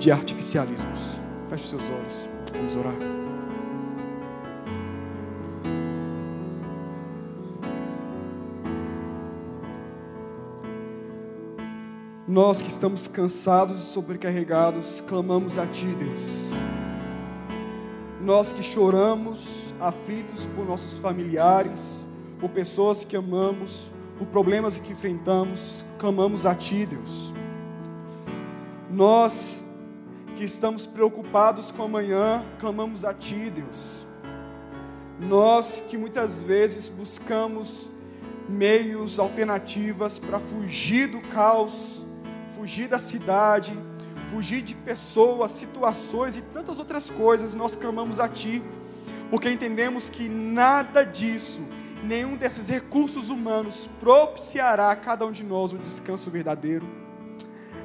de 0.00 0.10
artificialismos. 0.10 1.20
Feche 1.50 1.68
seus 1.68 1.84
olhos. 1.84 2.28
Vamos 2.54 2.74
orar. 2.74 2.96
Nós 12.26 12.62
que 12.62 12.68
estamos 12.68 13.06
cansados 13.08 13.82
e 13.82 13.86
sobrecarregados, 13.86 15.02
clamamos 15.06 15.58
a 15.58 15.66
Ti, 15.66 15.86
Deus. 15.86 16.50
Nós 18.22 18.52
que 18.52 18.62
choramos, 18.62 19.74
aflitos 19.80 20.46
por 20.46 20.64
nossos 20.64 20.98
familiares, 20.98 22.06
por 22.38 22.48
pessoas 22.50 23.04
que 23.04 23.16
amamos, 23.16 23.90
por 24.16 24.28
problemas 24.28 24.78
que 24.78 24.92
enfrentamos, 24.92 25.84
clamamos 25.98 26.46
a 26.46 26.54
Ti, 26.54 26.86
Deus. 26.86 27.34
Nós 28.88 29.59
que 30.40 30.46
estamos 30.46 30.86
preocupados 30.86 31.70
com 31.70 31.82
amanhã, 31.82 32.42
clamamos 32.58 33.04
a 33.04 33.12
Ti, 33.12 33.50
Deus. 33.50 34.06
Nós 35.18 35.84
que 35.86 35.98
muitas 35.98 36.40
vezes 36.40 36.88
buscamos 36.88 37.90
meios, 38.48 39.18
alternativas 39.18 40.18
para 40.18 40.40
fugir 40.40 41.08
do 41.08 41.20
caos, 41.20 42.06
fugir 42.52 42.88
da 42.88 42.98
cidade, 42.98 43.78
fugir 44.30 44.62
de 44.62 44.74
pessoas, 44.74 45.50
situações 45.50 46.38
e 46.38 46.40
tantas 46.40 46.78
outras 46.78 47.10
coisas, 47.10 47.52
nós 47.52 47.76
clamamos 47.76 48.18
a 48.18 48.26
Ti, 48.26 48.62
porque 49.28 49.50
entendemos 49.50 50.08
que 50.08 50.26
nada 50.26 51.04
disso, 51.04 51.60
nenhum 52.02 52.34
desses 52.34 52.66
recursos 52.66 53.28
humanos 53.28 53.90
propiciará 54.00 54.90
a 54.90 54.96
cada 54.96 55.26
um 55.26 55.32
de 55.32 55.44
nós 55.44 55.74
o 55.74 55.76
descanso 55.76 56.30
verdadeiro. 56.30 56.86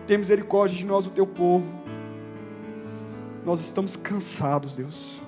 Tem 0.07 0.17
misericórdia 0.17 0.77
de 0.77 0.85
nós, 0.85 1.05
o 1.05 1.09
Teu 1.09 1.27
povo. 1.27 1.84
Nós 3.45 3.61
estamos 3.61 3.95
cansados, 3.95 4.75
Deus, 4.75 5.21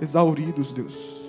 exauridos, 0.00 0.72
Deus 0.72 1.20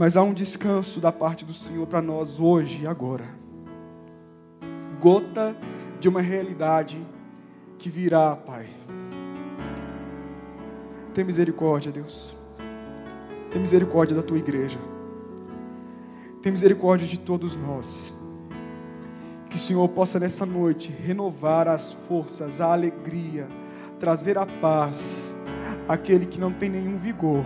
Mas 0.00 0.16
há 0.16 0.22
um 0.22 0.32
descanso 0.32 0.98
da 0.98 1.12
parte 1.12 1.44
do 1.44 1.52
Senhor 1.52 1.86
para 1.86 2.00
nós 2.00 2.40
hoje 2.40 2.84
e 2.84 2.86
agora. 2.86 3.26
Gota 4.98 5.54
de 6.00 6.08
uma 6.08 6.22
realidade 6.22 6.98
que 7.78 7.90
virá, 7.90 8.34
Pai. 8.34 8.66
Tem 11.12 11.22
misericórdia, 11.22 11.92
Deus. 11.92 12.34
Tem 13.50 13.60
misericórdia 13.60 14.16
da 14.16 14.22
tua 14.22 14.38
igreja. 14.38 14.78
Tem 16.40 16.50
misericórdia 16.50 17.06
de 17.06 17.20
todos 17.20 17.54
nós. 17.54 18.10
Que 19.50 19.56
o 19.56 19.60
Senhor 19.60 19.88
possa 19.88 20.20
nessa 20.20 20.46
noite 20.46 20.92
renovar 20.92 21.66
as 21.66 21.92
forças, 21.92 22.60
a 22.60 22.72
alegria, 22.72 23.48
trazer 23.98 24.38
a 24.38 24.46
paz, 24.46 25.34
aquele 25.88 26.24
que 26.24 26.38
não 26.38 26.52
tem 26.52 26.70
nenhum 26.70 26.96
vigor, 26.96 27.44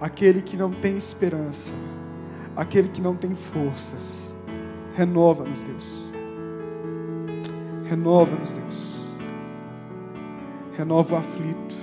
aquele 0.00 0.40
que 0.40 0.56
não 0.56 0.70
tem 0.70 0.96
esperança, 0.96 1.74
aquele 2.54 2.88
que 2.88 3.02
não 3.02 3.16
tem 3.16 3.34
forças. 3.34 4.32
Renova-nos, 4.94 5.64
Deus. 5.64 6.10
Renova-nos, 7.84 8.52
Deus. 8.52 9.04
Renova 10.76 11.16
o 11.16 11.18
aflito. 11.18 11.74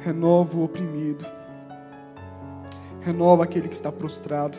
Renova 0.00 0.58
o 0.58 0.64
oprimido. 0.64 1.24
Renova 3.00 3.44
aquele 3.44 3.68
que 3.68 3.74
está 3.74 3.92
prostrado. 3.92 4.58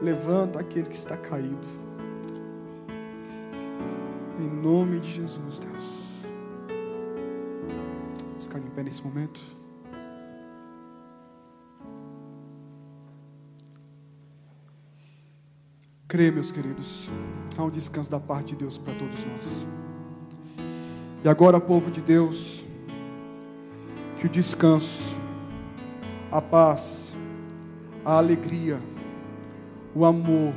Levanta 0.00 0.60
aquele 0.60 0.88
que 0.88 0.96
está 0.96 1.16
caído. 1.16 1.66
Em 4.38 4.48
nome 4.48 5.00
de 5.00 5.10
Jesus, 5.10 5.58
Deus. 5.58 6.08
Vamos 8.28 8.46
ficar 8.46 8.58
em 8.58 8.70
pé 8.70 8.82
nesse 8.84 9.04
momento. 9.04 9.40
Crê, 16.06 16.30
meus 16.30 16.50
queridos, 16.50 17.10
há 17.56 17.62
um 17.64 17.70
descanso 17.70 18.10
da 18.10 18.20
parte 18.20 18.50
de 18.50 18.56
Deus 18.56 18.78
para 18.78 18.94
todos 18.94 19.24
nós. 19.26 19.66
E 21.22 21.28
agora, 21.28 21.60
povo 21.60 21.90
de 21.90 22.00
Deus, 22.00 22.64
que 24.16 24.26
o 24.26 24.28
descanso, 24.28 25.18
a 26.30 26.40
paz, 26.40 27.16
a 28.04 28.16
alegria, 28.16 28.80
o 29.94 30.04
amor 30.04 30.54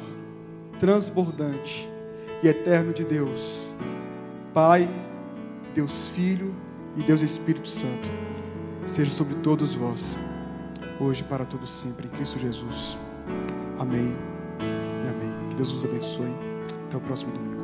transbordante 0.79 1.89
e 2.43 2.47
eterno 2.47 2.93
de 2.93 3.03
Deus, 3.03 3.65
Pai, 4.53 4.89
Deus 5.73 6.09
Filho 6.09 6.53
e 6.97 7.01
Deus 7.01 7.21
Espírito 7.21 7.69
Santo, 7.69 8.09
esteja 8.85 9.11
sobre 9.11 9.35
todos 9.35 9.73
vós, 9.73 10.17
hoje 10.99 11.23
para 11.23 11.45
todos 11.45 11.71
sempre, 11.71 12.07
em 12.07 12.09
Cristo 12.09 12.39
Jesus. 12.39 12.97
Amém 13.79 14.13
e 14.59 15.07
amém. 15.07 15.49
Que 15.49 15.55
Deus 15.55 15.71
vos 15.71 15.85
abençoe. 15.85 16.31
Até 16.87 16.97
o 16.97 17.01
próximo 17.01 17.31
domingo. 17.31 17.60